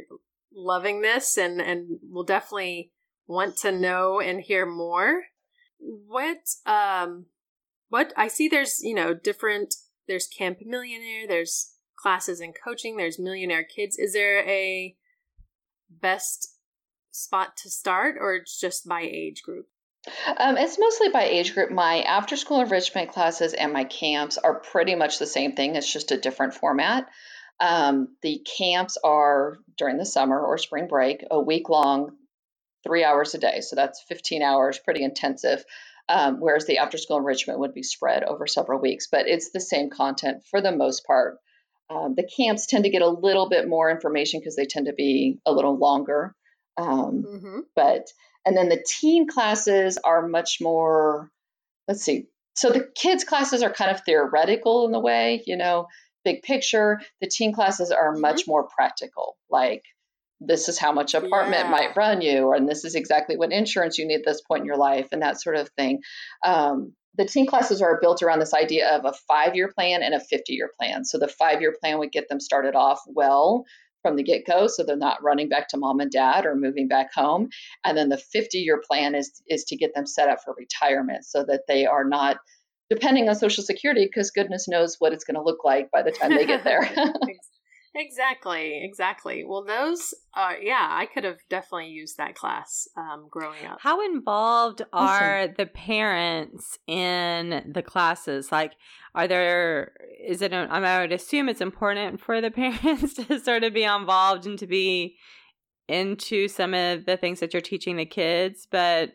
loving 0.55 1.01
this 1.01 1.35
and, 1.35 1.59
and 1.59 1.99
will 2.09 2.23
definitely 2.23 2.91
want 3.27 3.57
to 3.57 3.71
know 3.71 4.21
and 4.21 4.39
hear 4.39 4.65
more. 4.65 5.23
What 5.79 6.37
um 6.65 7.25
what 7.89 8.13
I 8.15 8.27
see 8.27 8.47
there's, 8.47 8.79
you 8.81 8.93
know, 8.93 9.13
different 9.13 9.73
there's 10.07 10.27
Camp 10.27 10.59
Millionaire, 10.61 11.27
there's 11.27 11.73
classes 11.95 12.39
and 12.39 12.53
coaching. 12.53 12.97
There's 12.97 13.19
Millionaire 13.19 13.63
Kids. 13.63 13.97
Is 13.97 14.13
there 14.13 14.47
a 14.47 14.95
best 15.89 16.57
spot 17.11 17.57
to 17.57 17.69
start, 17.69 18.15
or 18.19 18.35
it's 18.35 18.59
just 18.59 18.87
by 18.87 19.01
age 19.01 19.41
group? 19.43 19.67
Um, 20.37 20.57
it's 20.57 20.77
mostly 20.77 21.09
by 21.09 21.23
age 21.23 21.53
group. 21.53 21.71
My 21.71 22.01
after 22.01 22.35
school 22.35 22.59
enrichment 22.59 23.11
classes 23.11 23.53
and 23.53 23.71
my 23.71 23.85
camps 23.85 24.37
are 24.37 24.59
pretty 24.59 24.95
much 24.95 25.19
the 25.19 25.25
same 25.25 25.55
thing. 25.55 25.75
It's 25.75 25.91
just 25.91 26.11
a 26.11 26.17
different 26.17 26.55
format. 26.55 27.07
Um, 27.59 28.09
the 28.21 28.45
camps 28.57 28.97
are 29.03 29.57
during 29.77 29.97
the 29.97 30.05
summer 30.05 30.39
or 30.39 30.57
spring 30.57 30.87
break, 30.87 31.23
a 31.31 31.39
week 31.39 31.69
long, 31.69 32.17
three 32.83 33.03
hours 33.03 33.33
a 33.35 33.37
day. 33.37 33.61
So 33.61 33.75
that's 33.75 34.03
15 34.09 34.41
hours, 34.41 34.79
pretty 34.79 35.03
intensive. 35.03 35.63
Um, 36.09 36.37
whereas 36.41 36.65
the 36.65 36.79
after 36.79 36.97
school 36.97 37.17
enrichment 37.17 37.59
would 37.59 37.73
be 37.73 37.83
spread 37.83 38.23
over 38.23 38.45
several 38.45 38.81
weeks, 38.81 39.07
but 39.09 39.27
it's 39.27 39.51
the 39.51 39.61
same 39.61 39.89
content 39.89 40.43
for 40.49 40.59
the 40.59 40.75
most 40.75 41.05
part. 41.05 41.37
Um, 41.89 42.15
the 42.15 42.27
camps 42.27 42.67
tend 42.67 42.83
to 42.83 42.89
get 42.89 43.01
a 43.01 43.07
little 43.07 43.47
bit 43.47 43.69
more 43.69 43.89
information 43.89 44.39
because 44.39 44.55
they 44.55 44.65
tend 44.65 44.87
to 44.87 44.93
be 44.93 45.39
a 45.45 45.53
little 45.53 45.77
longer. 45.77 46.35
Um, 46.75 47.23
mm-hmm. 47.25 47.59
But 47.75 48.07
and 48.45 48.57
then 48.57 48.69
the 48.69 48.83
teen 48.85 49.27
classes 49.27 49.97
are 50.03 50.27
much 50.27 50.59
more. 50.61 51.29
Let's 51.87 52.03
see. 52.03 52.27
So 52.55 52.69
the 52.69 52.87
kids 52.95 53.23
classes 53.23 53.63
are 53.63 53.71
kind 53.71 53.91
of 53.91 54.01
theoretical 54.01 54.85
in 54.85 54.91
the 54.91 54.99
way, 54.99 55.43
you 55.45 55.57
know, 55.57 55.87
big 56.23 56.43
picture. 56.43 57.01
The 57.19 57.27
teen 57.27 57.53
classes 57.53 57.91
are 57.91 58.11
mm-hmm. 58.11 58.21
much 58.21 58.47
more 58.47 58.67
practical, 58.67 59.37
like 59.49 59.83
this 60.45 60.69
is 60.69 60.77
how 60.77 60.91
much 60.91 61.13
apartment 61.13 61.65
yeah. 61.65 61.71
might 61.71 61.95
run 61.95 62.21
you, 62.21 62.53
and 62.53 62.67
this 62.67 62.83
is 62.85 62.95
exactly 62.95 63.37
what 63.37 63.51
insurance 63.51 63.97
you 63.97 64.07
need 64.07 64.15
at 64.15 64.25
this 64.25 64.41
point 64.41 64.61
in 64.61 64.65
your 64.65 64.77
life, 64.77 65.07
and 65.11 65.21
that 65.21 65.41
sort 65.41 65.55
of 65.55 65.69
thing. 65.69 66.01
Um, 66.45 66.93
the 67.15 67.25
teen 67.25 67.45
classes 67.45 67.81
are 67.81 67.99
built 68.01 68.23
around 68.23 68.39
this 68.39 68.53
idea 68.53 68.89
of 68.89 69.05
a 69.05 69.13
five 69.27 69.55
year 69.55 69.71
plan 69.71 70.01
and 70.01 70.15
a 70.15 70.19
50 70.19 70.53
year 70.53 70.69
plan. 70.79 71.05
So 71.05 71.19
the 71.19 71.27
five 71.27 71.61
year 71.61 71.75
plan 71.79 71.99
would 71.99 72.11
get 72.11 72.27
them 72.27 72.39
started 72.39 72.75
off 72.75 73.01
well 73.07 73.65
from 74.03 74.15
the 74.15 74.23
get 74.23 74.45
go, 74.45 74.67
so 74.67 74.83
they're 74.83 74.95
not 74.95 75.23
running 75.23 75.49
back 75.49 75.69
to 75.69 75.77
mom 75.77 75.99
and 75.99 76.11
dad 76.11 76.45
or 76.45 76.55
moving 76.55 76.87
back 76.87 77.11
home. 77.11 77.49
And 77.83 77.97
then 77.97 78.09
the 78.09 78.17
50 78.17 78.59
year 78.59 78.79
plan 78.87 79.15
is 79.15 79.41
is 79.47 79.63
to 79.65 79.75
get 79.75 79.95
them 79.95 80.05
set 80.05 80.29
up 80.29 80.43
for 80.45 80.53
retirement, 80.55 81.25
so 81.25 81.43
that 81.45 81.61
they 81.67 81.87
are 81.87 82.05
not 82.05 82.37
depending 82.89 83.27
on 83.27 83.35
Social 83.35 83.63
Security, 83.63 84.05
because 84.05 84.29
goodness 84.29 84.67
knows 84.67 84.97
what 84.99 85.13
it's 85.13 85.23
going 85.23 85.35
to 85.35 85.41
look 85.41 85.63
like 85.63 85.89
by 85.89 86.03
the 86.03 86.11
time 86.11 86.29
they 86.29 86.45
get 86.45 86.63
there. 86.63 86.81
exactly, 87.95 88.83
exactly. 88.83 89.43
Well, 89.45 89.63
those, 89.63 90.13
uh, 90.33 90.53
yeah, 90.61 90.87
I 90.89 91.05
could 91.05 91.23
have 91.23 91.37
definitely 91.49 91.89
used 91.89 92.17
that 92.17 92.35
class 92.35 92.87
um, 92.97 93.27
growing 93.29 93.65
up. 93.65 93.79
How 93.81 94.03
involved 94.05 94.81
are 94.91 95.47
the 95.47 95.65
parents 95.65 96.77
in 96.87 97.71
the 97.73 97.81
classes? 97.81 98.51
Like, 98.51 98.73
are 99.15 99.27
there, 99.27 99.93
is 100.25 100.41
it, 100.41 100.53
I 100.53 101.01
would 101.01 101.11
assume 101.11 101.49
it's 101.49 101.61
important 101.61 102.19
for 102.19 102.41
the 102.41 102.51
parents 102.51 103.13
to 103.15 103.39
sort 103.39 103.63
of 103.63 103.73
be 103.73 103.83
involved 103.83 104.45
and 104.45 104.57
to 104.59 104.67
be 104.67 105.17
into 105.87 106.47
some 106.47 106.73
of 106.73 107.05
the 107.05 107.17
things 107.17 107.39
that 107.39 107.53
you're 107.53 107.61
teaching 107.61 107.97
the 107.97 108.05
kids, 108.05 108.67
but 108.71 109.11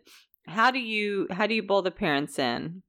how 0.46 0.70
do 0.70 0.78
you, 0.78 1.26
how 1.30 1.46
do 1.46 1.54
you 1.54 1.62
bowl 1.62 1.82
the 1.82 1.90
parents 1.90 2.38
in? 2.38 2.82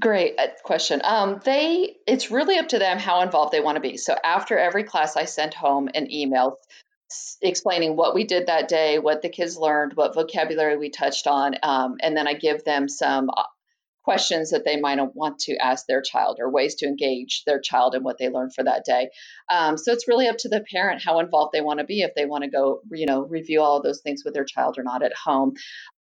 Great 0.00 0.38
uh, 0.38 0.48
question. 0.62 1.00
Um, 1.04 1.40
they 1.44 1.96
it's 2.06 2.30
really 2.30 2.58
up 2.58 2.68
to 2.68 2.78
them 2.78 2.98
how 2.98 3.20
involved 3.20 3.52
they 3.52 3.60
want 3.60 3.76
to 3.76 3.80
be. 3.80 3.96
So 3.96 4.14
after 4.22 4.58
every 4.58 4.84
class, 4.84 5.16
I 5.16 5.24
send 5.24 5.54
home 5.54 5.88
an 5.94 6.10
email 6.10 6.56
explaining 7.40 7.96
what 7.96 8.14
we 8.14 8.24
did 8.24 8.46
that 8.46 8.68
day, 8.68 8.98
what 8.98 9.22
the 9.22 9.28
kids 9.28 9.56
learned, 9.56 9.92
what 9.94 10.14
vocabulary 10.14 10.76
we 10.76 10.90
touched 10.90 11.26
on, 11.26 11.54
um, 11.62 11.96
and 12.02 12.16
then 12.16 12.26
I 12.26 12.34
give 12.34 12.64
them 12.64 12.88
some 12.88 13.30
uh, 13.30 13.44
questions 14.06 14.50
that 14.50 14.64
they 14.64 14.80
might 14.80 14.98
want 15.14 15.40
to 15.40 15.56
ask 15.56 15.84
their 15.86 16.00
child 16.00 16.38
or 16.40 16.50
ways 16.50 16.76
to 16.76 16.86
engage 16.86 17.42
their 17.44 17.60
child 17.60 17.94
in 17.94 18.04
what 18.04 18.18
they 18.18 18.28
learned 18.28 18.54
for 18.54 18.62
that 18.64 18.84
day. 18.84 19.10
Um, 19.50 19.76
so 19.76 19.92
it's 19.92 20.08
really 20.08 20.28
up 20.28 20.36
to 20.38 20.48
the 20.48 20.64
parent 20.72 21.02
how 21.04 21.18
involved 21.18 21.52
they 21.52 21.60
want 21.60 21.80
to 21.80 21.84
be 21.84 22.02
if 22.02 22.14
they 22.14 22.24
want 22.24 22.44
to 22.44 22.50
go, 22.50 22.80
you 22.92 23.06
know, 23.06 23.22
review 23.22 23.62
all 23.62 23.82
those 23.82 24.00
things 24.00 24.22
with 24.24 24.32
their 24.32 24.44
child 24.44 24.78
or 24.78 24.84
not 24.84 25.02
at 25.02 25.12
home. 25.12 25.54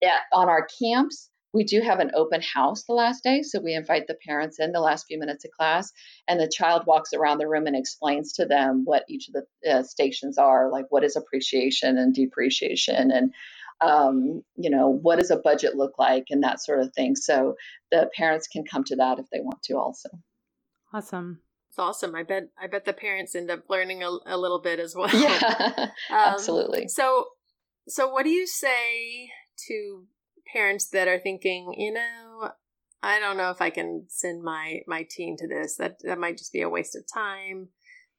At, 0.04 0.22
on 0.32 0.50
our 0.50 0.68
camps, 0.82 1.30
we 1.56 1.64
do 1.64 1.80
have 1.80 2.00
an 2.00 2.12
open 2.14 2.42
house 2.42 2.84
the 2.84 2.94
last 2.94 3.24
day, 3.24 3.42
so 3.42 3.62
we 3.62 3.74
invite 3.74 4.08
the 4.08 4.18
parents 4.28 4.60
in 4.60 4.74
the 4.74 4.82
last 4.82 5.08
few 5.08 5.18
minutes 5.18 5.46
of 5.46 5.52
class, 5.52 5.92
and 6.28 6.38
the 6.38 6.52
child 6.54 6.84
walks 6.86 7.14
around 7.14 7.38
the 7.38 7.48
room 7.48 7.66
and 7.66 7.78
explains 7.78 8.34
to 8.34 8.46
them 8.46 8.82
what 8.84 9.06
each 9.08 9.30
of 9.30 9.36
the 9.36 9.72
uh, 9.72 9.84
stations 9.84 10.38
are, 10.38 10.70
like 10.70 10.86
what 10.90 11.06
is 11.06 11.16
appreciation 11.16 11.98
and 11.98 12.14
depreciation, 12.14 13.10
and 13.10 13.34
um, 13.80 14.44
you 14.58 14.70
know 14.70 14.90
what 14.90 15.18
does 15.18 15.32
a 15.32 15.38
budget 15.38 15.76
look 15.76 15.98
like, 15.98 16.26
and 16.30 16.44
that 16.44 16.62
sort 16.62 16.82
of 16.82 16.94
thing. 16.94 17.16
So 17.16 17.56
the 17.90 18.10
parents 18.16 18.48
can 18.48 18.66
come 18.66 18.84
to 18.86 18.98
that 18.98 19.20
if 19.20 19.26
they 19.32 19.40
want 19.40 19.64
to, 19.64 19.76
also. 19.76 20.10
Awesome. 20.94 21.40
It's 21.70 21.80
awesome. 21.80 22.16
I 22.16 22.24
bet. 22.24 22.50
I 22.62 22.68
bet 22.68 22.84
the 22.84 22.94
parents 22.94 23.34
end 23.34 23.50
up 23.50 23.64
learning 23.70 24.04
a, 24.04 24.10
a 24.26 24.38
little 24.38 24.60
bit 24.60 24.80
as 24.80 24.94
well. 24.94 25.10
Yeah, 25.10 25.40
um, 25.70 25.90
absolutely. 26.10 26.90
So, 26.90 27.28
so 27.88 28.10
what 28.10 28.24
do 28.24 28.30
you 28.30 28.46
say 28.46 29.30
to 29.70 30.06
parents 30.52 30.90
that 30.90 31.08
are 31.08 31.20
thinking, 31.20 31.74
you 31.78 31.94
know, 31.94 32.52
I 33.02 33.20
don't 33.20 33.38
know 33.38 33.52
if 33.52 33.62
I 33.62 33.70
can 33.70 34.06
send 34.08 34.44
my 34.44 34.82
my 34.88 35.06
teen 35.10 35.38
to 35.38 35.48
this. 35.48 35.76
That 35.78 35.98
that 36.04 36.20
might 36.20 36.38
just 36.38 36.54
be 36.54 36.62
a 36.62 36.70
waste 36.70 36.96
of 36.96 37.04
time. 37.12 37.70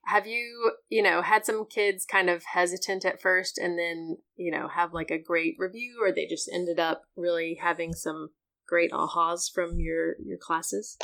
Have 0.07 0.27
you, 0.29 0.73
you 0.89 1.03
know, 1.03 1.21
had 1.21 1.45
some 1.45 1.67
kids 1.67 2.07
kind 2.07 2.31
of 2.31 2.45
hesitant 2.45 3.05
at 3.05 3.21
first 3.21 3.59
and 3.59 3.77
then, 3.77 4.19
you 4.37 4.53
know, 4.53 4.69
have 4.69 4.95
like 4.95 5.11
a 5.11 5.21
great 5.21 5.57
review 5.59 5.99
or 6.01 6.13
they 6.13 6.27
just 6.27 6.49
ended 6.53 6.79
up 6.79 7.03
really 7.17 7.59
having 7.61 7.93
some 7.93 8.29
great 8.67 8.93
ahas 8.93 9.53
from 9.53 9.81
your 9.81 10.17
your 10.25 10.39
classes? 10.39 10.97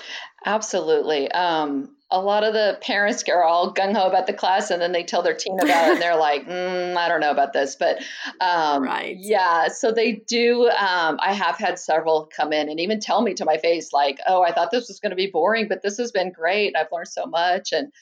Absolutely. 0.44 1.30
Um, 1.30 1.96
a 2.10 2.20
lot 2.20 2.44
of 2.44 2.52
the 2.52 2.78
parents 2.82 3.24
are 3.28 3.42
all 3.42 3.72
gung 3.72 3.94
ho 3.94 4.06
about 4.06 4.26
the 4.26 4.32
class, 4.34 4.70
and 4.70 4.82
then 4.82 4.92
they 4.92 5.02
tell 5.02 5.22
their 5.22 5.34
teen 5.34 5.58
about 5.58 5.88
it, 5.88 5.92
and 5.94 6.02
they're 6.02 6.16
like, 6.16 6.46
mm, 6.46 6.96
"I 6.96 7.08
don't 7.08 7.20
know 7.20 7.30
about 7.30 7.52
this," 7.52 7.76
but 7.76 7.98
um, 8.40 8.82
right, 8.82 9.16
yeah. 9.18 9.68
So 9.68 9.92
they 9.92 10.12
do. 10.12 10.68
Um, 10.68 11.18
I 11.20 11.32
have 11.32 11.56
had 11.56 11.78
several 11.78 12.28
come 12.34 12.52
in 12.52 12.68
and 12.68 12.80
even 12.80 13.00
tell 13.00 13.22
me 13.22 13.34
to 13.34 13.44
my 13.44 13.56
face, 13.56 13.92
like, 13.92 14.18
"Oh, 14.26 14.42
I 14.42 14.52
thought 14.52 14.70
this 14.70 14.88
was 14.88 15.00
going 15.00 15.10
to 15.10 15.16
be 15.16 15.30
boring, 15.32 15.68
but 15.68 15.82
this 15.82 15.96
has 15.98 16.12
been 16.12 16.32
great. 16.32 16.76
I've 16.76 16.92
learned 16.92 17.08
so 17.08 17.26
much." 17.26 17.72
And 17.72 17.92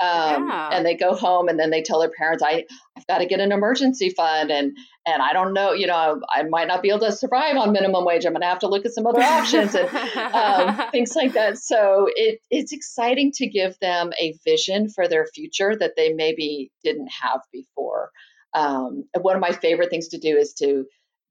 um, 0.00 0.48
yeah. 0.48 0.70
and 0.72 0.84
they 0.84 0.96
go 0.96 1.14
home 1.14 1.48
and 1.48 1.58
then 1.58 1.70
they 1.70 1.82
tell 1.82 2.00
their 2.00 2.10
parents 2.10 2.42
i 2.42 2.64
i've 2.96 3.06
got 3.06 3.18
to 3.18 3.26
get 3.26 3.40
an 3.40 3.52
emergency 3.52 4.10
fund 4.10 4.50
and 4.50 4.76
and 5.06 5.22
i 5.22 5.32
don't 5.32 5.54
know 5.54 5.72
you 5.72 5.86
know 5.86 6.20
i 6.34 6.42
might 6.42 6.68
not 6.68 6.82
be 6.82 6.88
able 6.88 7.00
to 7.00 7.12
survive 7.12 7.56
on 7.56 7.72
minimum 7.72 8.04
wage 8.04 8.24
i'm 8.24 8.32
going 8.32 8.40
to 8.40 8.46
have 8.46 8.58
to 8.58 8.68
look 8.68 8.84
at 8.84 8.92
some 8.92 9.06
other 9.06 9.22
options 9.22 9.74
and 9.74 9.88
um, 10.16 10.80
things 10.92 11.14
like 11.14 11.32
that. 11.34 11.58
So 11.58 12.08
it 12.14 12.40
it's 12.50 12.72
exciting 12.72 13.32
to 13.36 13.46
give 13.46 13.78
them 13.80 14.12
a 14.20 14.34
vision 14.44 14.88
for 14.88 15.08
their 15.08 15.26
future 15.26 15.74
that 15.76 15.92
they 15.96 16.12
maybe 16.12 16.70
didn't 16.82 17.10
have 17.22 17.40
before. 17.52 18.10
Um, 18.54 19.04
one 19.20 19.34
of 19.34 19.40
my 19.40 19.52
favorite 19.52 19.90
things 19.90 20.08
to 20.08 20.18
do 20.18 20.36
is 20.36 20.54
to 20.54 20.84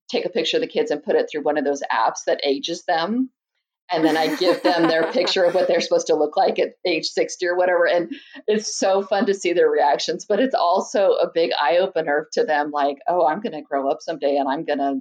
take 0.10 0.26
a 0.26 0.30
picture 0.30 0.58
of 0.58 0.62
the 0.62 0.68
kids 0.68 0.92
and 0.92 1.04
put 1.04 1.16
it 1.16 1.28
through 1.32 1.44
one 1.44 1.58
of 1.58 1.64
those 1.64 1.82
apps 1.92 2.26
that 2.28 2.42
ages 2.44 2.84
them 2.86 3.30
and 3.94 4.04
then 4.04 4.18
I 4.18 4.36
give 4.36 4.64
them 4.64 4.88
their 4.88 5.04
picture 5.12 5.44
of 5.44 5.54
what 5.54 5.68
they're 5.68 5.82
supposed 5.82 6.08
to 6.08 6.16
look 6.16 6.36
like 6.36 6.60
at 6.60 6.74
age 6.86 7.06
60 7.06 7.46
or 7.46 7.56
whatever. 7.56 7.88
And 7.88 8.14
it's 8.48 8.78
so 8.78 9.04
fun 9.04 9.26
to 9.28 9.34
see 9.34 9.54
their 9.54 9.70
reactions, 9.70 10.26
but 10.26 10.40
it's 10.40 10.56
also 10.56 11.12
a 11.14 11.30
big 11.34 11.52
eye 11.62 11.78
opener 11.78 12.28
to 12.34 12.44
them 12.44 12.72
like, 12.72 12.98
oh, 13.08 13.28
I'm 13.28 13.42
going 13.42 13.54
to 13.54 13.62
grow 13.62 13.90
up 13.90 14.02
someday 14.02 14.38
and 14.38 14.50
I'm 14.50 14.66
going 14.66 14.80
to, 14.80 15.00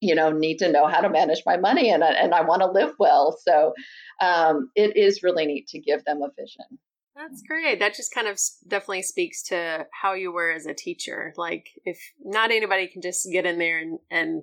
you 0.00 0.14
know, 0.14 0.30
need 0.30 0.58
to 0.58 0.70
know 0.70 0.86
how 0.86 1.00
to 1.00 1.10
manage 1.10 1.42
my 1.44 1.56
money 1.56 1.90
and, 1.90 2.02
and 2.02 2.34
I 2.34 2.42
want 2.42 2.62
to 2.62 2.70
live 2.70 2.94
well. 2.98 3.36
So 3.44 3.74
um, 4.20 4.70
it 4.74 4.96
is 4.96 5.22
really 5.22 5.46
neat 5.46 5.68
to 5.68 5.80
give 5.80 6.04
them 6.04 6.22
a 6.22 6.28
vision. 6.40 6.78
That's 7.16 7.42
great. 7.42 7.80
That 7.80 7.94
just 7.94 8.14
kind 8.14 8.28
of 8.28 8.38
definitely 8.66 9.02
speaks 9.02 9.42
to 9.48 9.86
how 9.92 10.14
you 10.14 10.32
were 10.32 10.50
as 10.50 10.64
a 10.64 10.72
teacher. 10.72 11.34
Like, 11.36 11.66
if 11.84 11.98
not 12.24 12.50
anybody 12.50 12.86
can 12.86 13.02
just 13.02 13.28
get 13.30 13.44
in 13.44 13.58
there 13.58 13.78
and, 13.78 13.98
and 14.10 14.42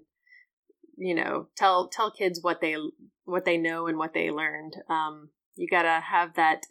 you 0.97 1.13
know 1.13 1.47
tell 1.56 1.88
tell 1.88 2.12
kids 2.12 2.39
what 2.41 2.60
they 2.60 2.76
what 3.28 3.46
they 3.46 3.58
know 3.58 3.88
and 3.88 3.98
what 3.98 4.13
they 4.13 4.32
learned. 4.32 4.76
Um, 4.90 5.30
you 5.56 5.68
gotta 5.70 6.00
have 6.00 6.36
that 6.36 6.66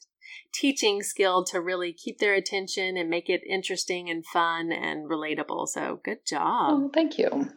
teaching 0.53 1.03
skill 1.03 1.45
to 1.45 1.61
really 1.61 1.93
keep 1.93 2.19
their 2.19 2.35
attention 2.35 2.97
and 2.97 3.11
make 3.11 3.29
it 3.29 3.43
interesting 3.49 4.11
and 4.11 4.25
fun 4.27 4.73
and 4.73 5.09
relatable. 5.09 5.69
So 5.69 6.01
good 6.03 6.27
job. 6.27 6.71
Oh 6.71 6.91
thank 6.93 7.19
you. 7.19 7.51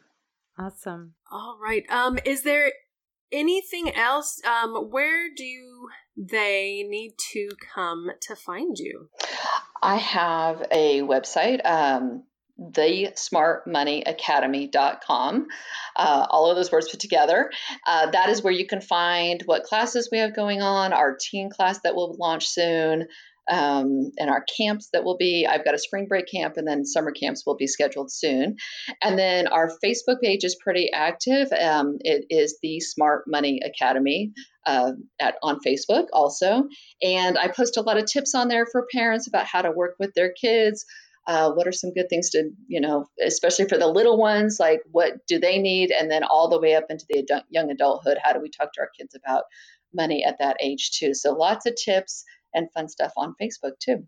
Awesome. 0.58 1.16
All 1.32 1.58
right. 1.62 1.84
Um 1.90 2.20
is 2.26 2.44
there 2.44 2.72
anything 3.32 3.96
else? 3.96 4.42
Um 4.46 4.76
where 4.92 5.30
do 5.36 5.90
they 6.18 6.86
need 6.88 7.14
to 7.32 7.50
come 7.74 8.12
to 8.22 8.36
find 8.36 8.78
you? 8.78 9.10
I 9.82 9.96
have 9.96 10.68
a 10.72 11.02
website 11.02 11.66
um 11.66 12.24
thesmartmoneyacademy.com. 12.60 15.48
Uh, 15.96 16.28
all 16.30 16.50
of 16.50 16.58
those 16.58 16.72
words 16.72 16.90
put 16.90 17.00
together. 17.00 17.52
Uh, 17.86 18.10
that 18.12 18.30
is 18.30 18.44
where 18.44 18.54
you 18.54 18.68
can 18.68 18.82
find 18.82 19.42
what 19.46 19.64
classes 19.64 20.10
we 20.12 20.18
have 20.20 20.36
going 20.36 20.62
on, 20.62 20.94
our 20.94 21.18
teen 21.20 21.50
class 21.50 21.80
that 21.84 21.96
will 21.96 22.16
launch 22.20 22.48
soon, 22.48 23.08
um, 23.50 24.12
and 24.20 24.30
our 24.30 24.46
camps 24.58 24.90
that 24.94 25.04
will 25.04 25.18
be. 25.18 25.48
I've 25.48 25.66
got 25.66 25.74
a 25.74 25.80
spring 25.80 26.06
break 26.08 26.28
camp, 26.28 26.56
and 26.58 26.68
then 26.68 26.86
summer 26.86 27.12
camps 27.12 27.46
will 27.46 27.56
be 27.56 27.68
scheduled 27.68 28.12
soon. 28.12 28.58
And 29.02 29.18
then 29.18 29.48
our 29.48 29.72
Facebook 29.84 30.22
page 30.22 30.44
is 30.44 30.58
pretty 30.62 30.92
active. 30.92 31.52
Um, 31.52 31.98
it 32.02 32.26
is 32.30 32.60
the 32.62 32.80
Smart 32.80 33.24
Money 33.28 33.62
Academy. 33.66 34.32
Uh, 34.66 34.92
at 35.20 35.36
on 35.42 35.58
Facebook 35.66 36.08
also, 36.14 36.66
and 37.02 37.40
I 37.40 37.48
post 37.48 37.78
a 37.78 37.82
lot 37.82 37.98
of 37.98 38.06
tips 38.06 38.36
on 38.36 38.50
there 38.50 38.68
for 38.72 38.86
parents 38.94 39.28
about 39.28 39.48
how 39.48 39.64
to 39.64 39.72
work 39.72 39.96
with 39.98 40.14
their 40.14 40.32
kids, 40.32 40.86
uh, 41.28 41.52
what 41.52 41.68
are 41.68 41.72
some 41.72 41.94
good 41.94 42.10
things 42.10 42.30
to 42.30 42.50
you 42.68 42.82
know 42.82 43.06
especially 43.26 43.68
for 43.68 43.78
the 43.78 43.88
little 43.88 44.18
ones 44.18 44.58
like 44.60 44.82
what 44.92 45.14
do 45.28 45.40
they 45.40 45.58
need 45.58 45.92
and 45.92 46.10
then 46.10 46.24
all 46.24 46.50
the 46.50 46.60
way 46.60 46.76
up 46.76 46.86
into 46.90 47.06
the 47.10 47.20
adult, 47.20 47.44
young 47.50 47.70
adulthood 47.72 48.18
how 48.24 48.34
do 48.34 48.40
we 48.40 48.50
talk 48.50 48.72
to 48.74 48.82
our 48.82 48.90
kids 48.98 49.16
about 49.16 49.44
money 49.94 50.24
at 50.24 50.38
that 50.40 50.58
age 50.62 50.92
too 50.92 51.14
so 51.14 51.34
lots 51.34 51.66
of 51.66 51.74
tips 51.76 52.24
and 52.54 52.72
fun 52.74 52.88
stuff 52.88 53.12
on 53.18 53.36
facebook 53.42 53.74
too 53.80 54.06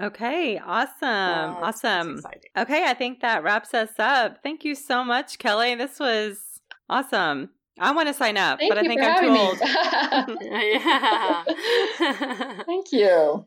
Okay, 0.00 0.58
awesome. 0.58 1.56
awesome. 1.56 2.22
Okay, 2.56 2.84
I 2.84 2.94
think 2.94 3.20
that 3.20 3.42
wraps 3.42 3.74
us 3.74 3.90
up. 3.98 4.38
Thank 4.44 4.64
you 4.64 4.76
so 4.76 5.02
much, 5.02 5.40
Keli. 5.40 5.76
This 5.76 5.98
was 5.98 6.60
awesome. 6.88 7.50
I 7.80 7.92
want 7.92 8.08
to 8.08 8.14
sign 8.14 8.36
up, 8.36 8.58
Thank 8.58 8.70
but 8.70 8.78
I 8.78 8.82
think 8.82 9.00
I'm 9.02 9.24
too 9.24 9.30
old. 9.30 9.58
yeah. 10.42 11.44
Thank 12.64 12.92
you. 12.92 13.44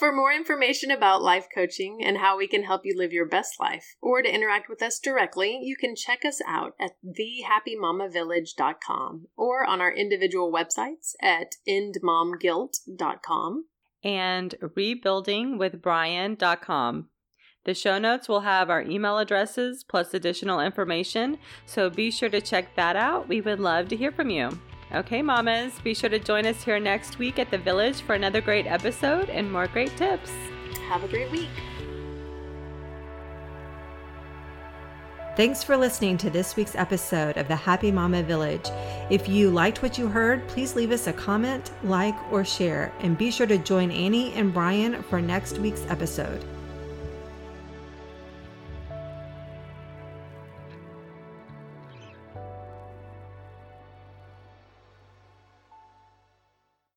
For 0.00 0.10
more 0.12 0.32
information 0.32 0.90
about 0.90 1.20
life 1.20 1.46
coaching 1.54 2.02
and 2.02 2.16
how 2.16 2.38
we 2.38 2.48
can 2.48 2.62
help 2.62 2.86
you 2.86 2.96
live 2.96 3.12
your 3.12 3.26
best 3.26 3.60
life, 3.60 3.96
or 4.00 4.22
to 4.22 4.34
interact 4.34 4.70
with 4.70 4.80
us 4.80 4.98
directly, 4.98 5.60
you 5.62 5.76
can 5.76 5.94
check 5.94 6.24
us 6.24 6.40
out 6.46 6.72
at 6.80 6.92
thehappymamavillage.com 7.04 9.26
or 9.36 9.66
on 9.66 9.82
our 9.82 9.92
individual 9.92 10.50
websites 10.50 11.12
at 11.20 11.56
endmomguilt.com 11.68 13.66
and 14.02 14.54
rebuildingwithbryann.com. 14.62 17.08
The 17.64 17.74
show 17.74 17.98
notes 17.98 18.26
will 18.26 18.40
have 18.40 18.70
our 18.70 18.80
email 18.80 19.18
addresses 19.18 19.84
plus 19.84 20.14
additional 20.14 20.60
information, 20.60 21.36
so 21.66 21.90
be 21.90 22.10
sure 22.10 22.30
to 22.30 22.40
check 22.40 22.74
that 22.74 22.96
out. 22.96 23.28
We 23.28 23.42
would 23.42 23.60
love 23.60 23.88
to 23.88 23.96
hear 23.96 24.12
from 24.12 24.30
you. 24.30 24.58
Okay, 24.92 25.22
mamas, 25.22 25.78
be 25.84 25.94
sure 25.94 26.10
to 26.10 26.18
join 26.18 26.44
us 26.46 26.64
here 26.64 26.80
next 26.80 27.20
week 27.20 27.38
at 27.38 27.52
the 27.52 27.58
Village 27.58 28.00
for 28.00 28.14
another 28.14 28.40
great 28.40 28.66
episode 28.66 29.30
and 29.30 29.50
more 29.50 29.68
great 29.68 29.96
tips. 29.96 30.32
Have 30.88 31.04
a 31.04 31.08
great 31.08 31.30
week. 31.30 31.48
Thanks 35.36 35.62
for 35.62 35.76
listening 35.76 36.18
to 36.18 36.28
this 36.28 36.56
week's 36.56 36.74
episode 36.74 37.36
of 37.36 37.46
the 37.46 37.54
Happy 37.54 37.92
Mama 37.92 38.24
Village. 38.24 38.68
If 39.10 39.28
you 39.28 39.50
liked 39.50 39.80
what 39.80 39.96
you 39.96 40.08
heard, 40.08 40.46
please 40.48 40.74
leave 40.74 40.90
us 40.90 41.06
a 41.06 41.12
comment, 41.12 41.70
like, 41.84 42.16
or 42.32 42.44
share, 42.44 42.92
and 42.98 43.16
be 43.16 43.30
sure 43.30 43.46
to 43.46 43.58
join 43.58 43.92
Annie 43.92 44.32
and 44.32 44.52
Bryann 44.52 45.04
for 45.04 45.22
next 45.22 45.58
week's 45.58 45.86
episode. 45.88 46.44